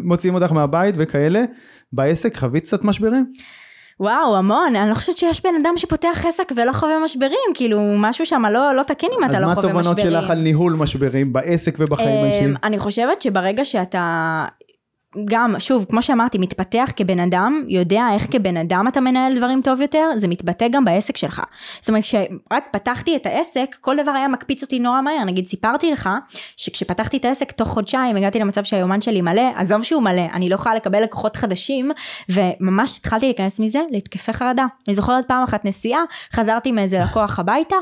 [0.04, 1.44] מוציאים אותך מהבית וכאלה.
[1.94, 3.34] בעסק חווית קצת משברים?
[4.00, 8.26] וואו, המון, אני לא חושבת שיש בן אדם שפותח עסק ולא חווה משברים, כאילו, משהו
[8.26, 9.88] שם לא, לא תקין אם אתה אז לא מה חווה משברים.
[9.98, 12.56] התובנות שלך על ניהול משברים בעסק ובחיים אמ, האישיים?
[12.64, 14.46] אני חושבת שברגע שאתה...
[15.26, 19.82] גם, שוב, כמו שאמרתי, מתפתח כבן אדם, יודע איך כבן אדם אתה מנהל דברים טוב
[19.82, 21.42] יותר, זה מתבטא גם בעסק שלך.
[21.82, 25.24] זאת אומרת, כשרק פתחתי את העסק, כל דבר היה מקפיץ אותי נורא מהר.
[25.26, 26.10] נגיד, סיפרתי לך,
[26.58, 30.56] שכשפתחתי את העסק, תוך חודשיים הגעתי למצב שהיומן שלי מלא, עזוב שהוא מלא, אני לא
[30.56, 31.92] יכולה לקבל לקוחות חדשים,
[32.30, 34.66] וממש התחלתי להיכנס מזה להתקפי חרדה.
[34.88, 36.02] אני זוכרת פעם אחת נסיעה,
[36.34, 37.76] חזרתי מאיזה לקוח הביתה,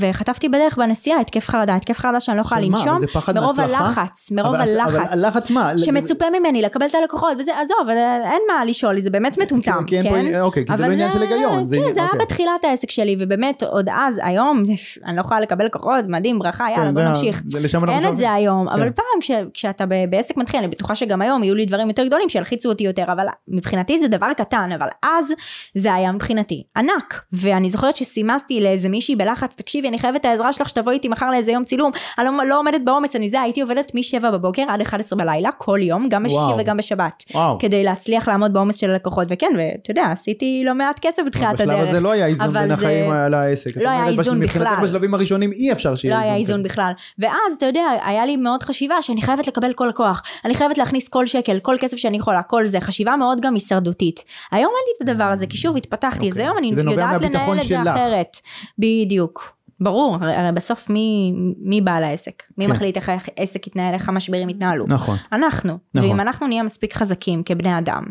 [0.00, 2.60] וחטפתי בדרך בנסיעה התקף חרדה, התקף חרדה שאני לא יכולה?
[2.60, 3.60] לנשום, אבל מרוב?
[3.60, 5.12] הלחץ, מרוב אבל- אבל הלחץ.
[5.12, 5.78] הלחץ מה?
[5.78, 7.88] שמצופה ממני לקבל את הלקוחות וזה עזוב
[8.24, 11.22] אין מה לשאול זה באמת מטומטם כי פה- כן אוקיי, כי זה לא עניין של
[11.22, 12.20] היגיון, זה כן זה היה אוקיי.
[12.26, 14.62] בתחילת העסק שלי ובאמת עוד אז היום
[15.04, 18.06] אני לא יכולה לקבל לקוחות מדהים ברכה יאללה כן, בוא זה- נמשיך זה לשם אין
[18.08, 18.16] את.
[18.16, 18.90] זה היום אבל כן.
[18.92, 22.68] פעם כש, כשאתה בעסק מתחיל אני בטוחה שגם היום יהיו לי דברים יותר גדולים שילחיצו
[22.68, 25.32] אותי יותר אבל מבחינתי זה דבר קטן אבל אז
[25.74, 30.52] זה היה מבחינתי ענק ואני זוכרת שסימסתי לאיזה מישהי בלחץ תקשיבי אני חייבת את העזרה
[30.52, 33.60] שלך שתבואי איתי מחר לאיזה יום צילום אני לא, לא עומדת בעומס אני זה הייתי
[33.60, 36.60] עובדת מ-7 בבוקר עד 11 בלילה כל יום גם בשישי.
[36.62, 37.58] וגם בשבת וואו.
[37.58, 41.76] כדי להצליח לעמוד בעומס של הלקוחות וכן ואתה יודע עשיתי לא מעט כסף בתחילת הדרך.
[41.76, 43.76] בשלב הזה לא היה איזון בין זה- החיים לעסק.
[43.76, 44.84] לא היה איזון מבחינתך בכלל.
[44.86, 46.68] בשלבים הראשונים אי אפשר לא שיהיה היה איזון איזון כזה.
[46.68, 46.92] בכלל.
[47.18, 50.22] ואז, אתה יודע, היה לי מאוד חשיבה שאני חייבת לקבל כל לקוח.
[50.44, 52.80] אני חייבת להכניס כל שקל, כל כסף שאני יכולה, כל זה.
[52.80, 54.24] חשיבה מאוד גם הישרדותית.
[54.50, 56.26] היום אין לי את הדבר הזה, כי שוב, התפתחתי.
[56.28, 56.44] אז אוקיי.
[56.44, 57.82] היום אני יודעת לנהל את זה.
[57.94, 58.36] אחרת.
[58.78, 59.57] בדיוק.
[59.80, 62.42] ברור, הרי, הרי בסוף מי, מי בעל העסק?
[62.58, 62.70] מי כן.
[62.70, 64.84] מחליט איך העסק יתנהל, איך המשברים יתנהלו?
[64.88, 65.16] נכון.
[65.32, 65.78] אנחנו.
[65.94, 66.10] נכון.
[66.10, 68.02] ואם אנחנו נהיה מספיק חזקים כבני אדם,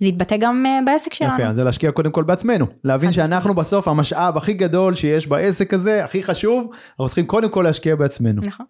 [0.00, 1.34] זה יתבטא גם אה, בעסק שלנו.
[1.34, 2.66] יפה, זה להשקיע קודם כל בעצמנו.
[2.84, 7.62] להבין שאנחנו בסוף המשאב הכי גדול שיש בעסק הזה, הכי חשוב, אנחנו צריכים קודם כל
[7.62, 8.42] להשקיע בעצמנו.
[8.44, 8.66] נכון.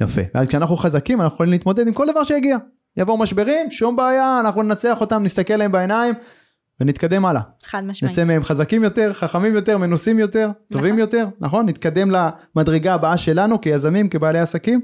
[0.00, 0.20] יפה.
[0.34, 2.56] ואז כשאנחנו חזקים אנחנו יכולים להתמודד עם כל דבר שיגיע.
[2.96, 6.14] יבואו משברים, שום בעיה, אנחנו ננצח אותם, נסתכל להם בעיניים
[6.82, 7.40] ונתקדם הלאה.
[7.64, 8.12] חד משמעית.
[8.12, 11.66] נצא מהם חזקים יותר, חכמים יותר, מנוסים יותר, טובים יותר, נכון?
[11.68, 14.80] נתקדם למדרגה הבאה שלנו כיזמים, כבעלי עסקים.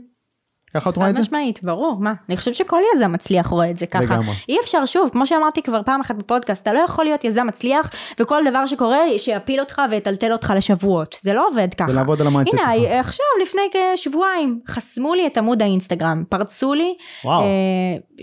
[0.74, 1.22] ככה את רואה את חד זה?
[1.22, 2.12] משמעית, ברור, מה?
[2.28, 4.04] אני חושבת שכל יזם מצליח רואה את זה ככה.
[4.04, 4.34] לגמרי.
[4.48, 7.90] אי אפשר, שוב, כמו שאמרתי כבר פעם אחת בפודקאסט, אתה לא יכול להיות יזם מצליח,
[8.20, 11.16] וכל דבר שקורה, שיפיל אותך ויטלטל אותך לשבועות.
[11.20, 11.90] זה לא עובד ככה.
[11.90, 12.68] ולעבוד על ה mindset שלך.
[12.68, 16.94] הנה, עכשיו, לפני כשבועיים, חסמו לי את עמוד האינסטגרם, פרצו לי,
[17.24, 17.42] וואו.
[17.42, 17.46] אה,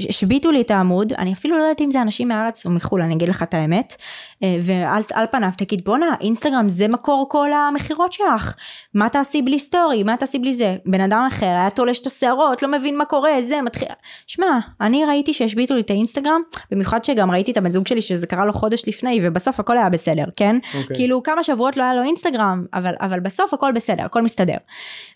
[0.09, 3.15] השביתו לי את העמוד, אני אפילו לא יודעת אם זה אנשים מהארץ או מחו"ל, אני
[3.15, 3.95] אגיד לך את האמת,
[4.43, 8.55] אה, ועל על פניו תגיד, בואנה, אינסטגרם זה מקור כל המכירות שלך,
[8.93, 10.75] מה תעשי בלי סטורי, מה תעשי בלי זה?
[10.85, 12.05] בן אדם אחר היה תולש את
[12.36, 13.88] השערות, לא מבין מה קורה, זה מתחיל...
[14.27, 14.47] שמע,
[14.81, 18.45] אני ראיתי שהשביתו לי את האינסטגרם, במיוחד שגם ראיתי את הבן זוג שלי שזה קרה
[18.45, 20.55] לו חודש לפני, ובסוף הכל היה בסדר, כן?
[20.81, 20.95] אוקיי.
[20.95, 24.57] כאילו כמה שבועות לא היה לו אינסטגרם, אבל, אבל בסוף הכל בסדר, הכל מסתדר.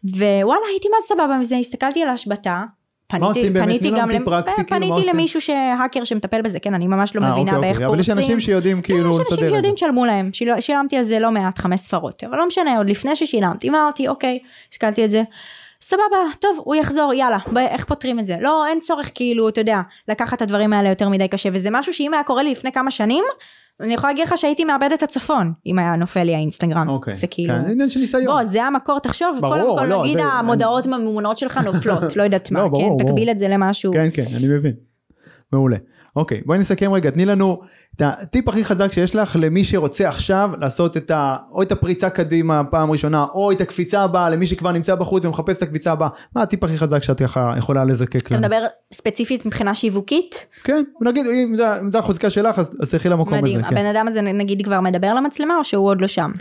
[0.04, 2.64] ווואלה, הייתי מה סבבה מזה, הסתכלתי על ההשבתה.
[3.12, 3.54] פניתי, עושים?
[3.54, 5.02] פניתי גם, למ- פרקטי, פניתי?
[5.14, 7.88] למישהו שהאקר שמטפל בזה, כן, אני ממש לא אה, מבינה אוקיי, באיך אוקיי.
[7.88, 8.12] פורצים.
[8.14, 9.56] אבל יש אנשים שיודעים כאילו יש לסדר אנשים את זה.
[9.56, 12.90] שיודעים תשלמו להם, שיל- שילמתי על זה לא מעט, חמש ספרות, אבל לא משנה, עוד
[12.90, 14.40] לפני ששילמתי, אמרתי, אוקיי,
[14.72, 15.24] השקלתי את זה,
[15.82, 16.04] סבבה,
[16.40, 18.36] טוב, הוא יחזור, יאללה, ב- איך פותרים את זה?
[18.42, 21.94] לא, אין צורך כאילו, אתה יודע, לקחת את הדברים האלה יותר מדי קשה, וזה משהו
[21.94, 23.24] שאם היה קורה לי לפני כמה שנים,
[23.80, 26.90] אני יכולה להגיד לך שהייתי מאבדת את הצפון, אם היה נופל לי האינסטגרם.
[26.90, 27.16] אוקיי.
[27.16, 27.54] זה כאילו...
[27.54, 28.26] כן, זה עניין של ניסיון.
[28.26, 32.24] בוא, זה המקור, תחשוב, ברור, קודם כל לא, נגיד זה- המודעות הממומנות שלך נופלות, לא
[32.24, 32.70] יודעת מה, לא, כן?
[32.72, 33.10] ברור, ברור.
[33.12, 33.94] תקביל את זה למשהו.
[33.94, 34.74] כן, כן, אני מבין.
[35.54, 35.78] מעולה.
[36.20, 37.62] אוקיי, בואי נסכם רגע, תני לנו
[37.96, 41.38] את הטיפ הכי חזק שיש לך למי שרוצה עכשיו לעשות את ה...
[41.52, 45.58] או את הפריצה קדימה פעם ראשונה, או את הקפיצה הבאה למי שכבר נמצא בחוץ ומחפש
[45.58, 46.10] את הקפיצה הבאה.
[46.36, 48.48] מה הטיפ הכי חזק שאת ככה יכולה לזקק אתה לנו?
[48.48, 50.46] מדבר ספציפית מבחינה שיווקית?
[50.64, 51.56] כן, נגיד, אם
[51.90, 53.42] זה החוזקה שלך, אז אז תלכי למקום הזה.
[53.42, 53.62] מדהים.
[53.62, 53.78] כן.
[53.78, 56.32] הבן אדם הזה נגיד כבר מדבר למצלמה או שהוא עוד לא שם?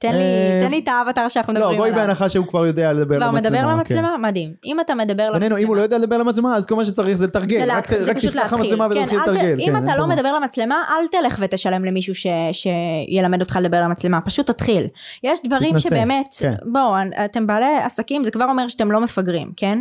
[0.00, 1.94] תן לי, אה, תן לי את האבטר שאנחנו מדברים לא, עליו.
[1.94, 3.40] בואי בהנחה שהוא כבר יודע לדבר כבר למצלמה.
[3.40, 3.78] מדבר כן.
[3.78, 4.16] למצלמה?
[4.18, 4.52] מדהים.
[4.64, 5.56] אם אתה מדבר למצלמה...
[5.58, 7.70] אם הוא לא יודע לדבר למצלמה, אז כל מה שצריך זה לתרגל.
[7.70, 8.52] רק תפתח.
[8.52, 9.60] המצלמה כן, ותתחיל ת- לתרגל.
[9.60, 10.06] אם כן, אתה לא.
[10.06, 12.14] מדבר למצלמה, אל תלך ותשלם למישהו
[12.52, 14.86] שילמד אותך לדבר למצלמה, פשוט תתחיל.
[15.24, 16.54] יש דברים שבאמת, כן.
[16.62, 16.94] בואו,
[17.24, 19.78] אתם בעלי עסקים, זה כבר אומר שאתם לא מפגרים, כן?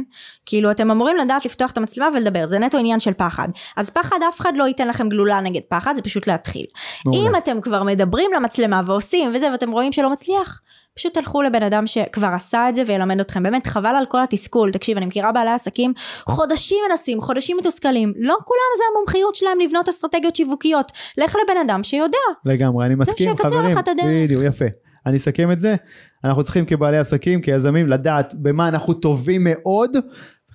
[0.49, 3.47] כאילו, אתם אמורים לדעת לפתוח את המצלמה ולדבר, זה נטו עניין של פחד.
[3.77, 6.65] אז פחד, אף אחד לא ייתן לכם גלולה נגד פחד, זה פשוט להתחיל.
[7.05, 7.27] מעולה.
[7.27, 10.61] אם אתם כבר מדברים למצלמה ועושים וזה, ואתם רואים שלא מצליח,
[10.95, 13.43] פשוט תלכו לבן אדם שכבר עשה את זה וילמד אתכם.
[13.43, 14.71] באמת, חבל על כל התסכול.
[14.71, 15.93] תקשיב, אני מכירה בעלי עסקים,
[16.25, 18.13] חודשים מנסים, חודשים מתוסכלים.
[18.17, 20.91] לא כולם זה המומחיות שלהם לבנות אסטרטגיות שיווקיות.
[21.17, 22.17] לך לבן אדם שיודע.
[22.45, 23.77] לגמרי, אני מסכים, שיקצר חברים.
[24.25, 24.65] בדיוק, יפה.
[25.05, 25.75] אני אסכם את זה.
[26.23, 29.97] אנחנו צריכים כבעלי עסקים, כיזמים, לדעת במה אנחנו טובים מאוד.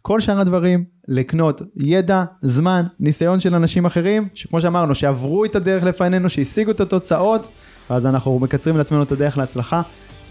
[0.07, 5.85] כל שאר הדברים, לקנות ידע, זמן, ניסיון של אנשים אחרים, שכמו שאמרנו, שעברו את הדרך
[5.85, 7.49] לפנינו, שהשיגו את התוצאות,
[7.91, 9.83] ואז אנחנו מקצרים לעצמנו את הדרך להצלחה.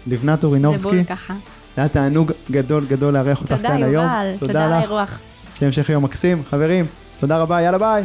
[0.06, 1.34] לבנת זה אורינובסקי, בול ככה.
[1.76, 4.04] היה תענוג גדול גדול לארח אותך תודה כאן היום.
[4.04, 5.18] יובל, תודה על האירוח.
[5.54, 6.42] שיהיה המשך יום מקסים.
[6.44, 6.86] חברים,
[7.20, 8.04] תודה רבה, יאללה ביי.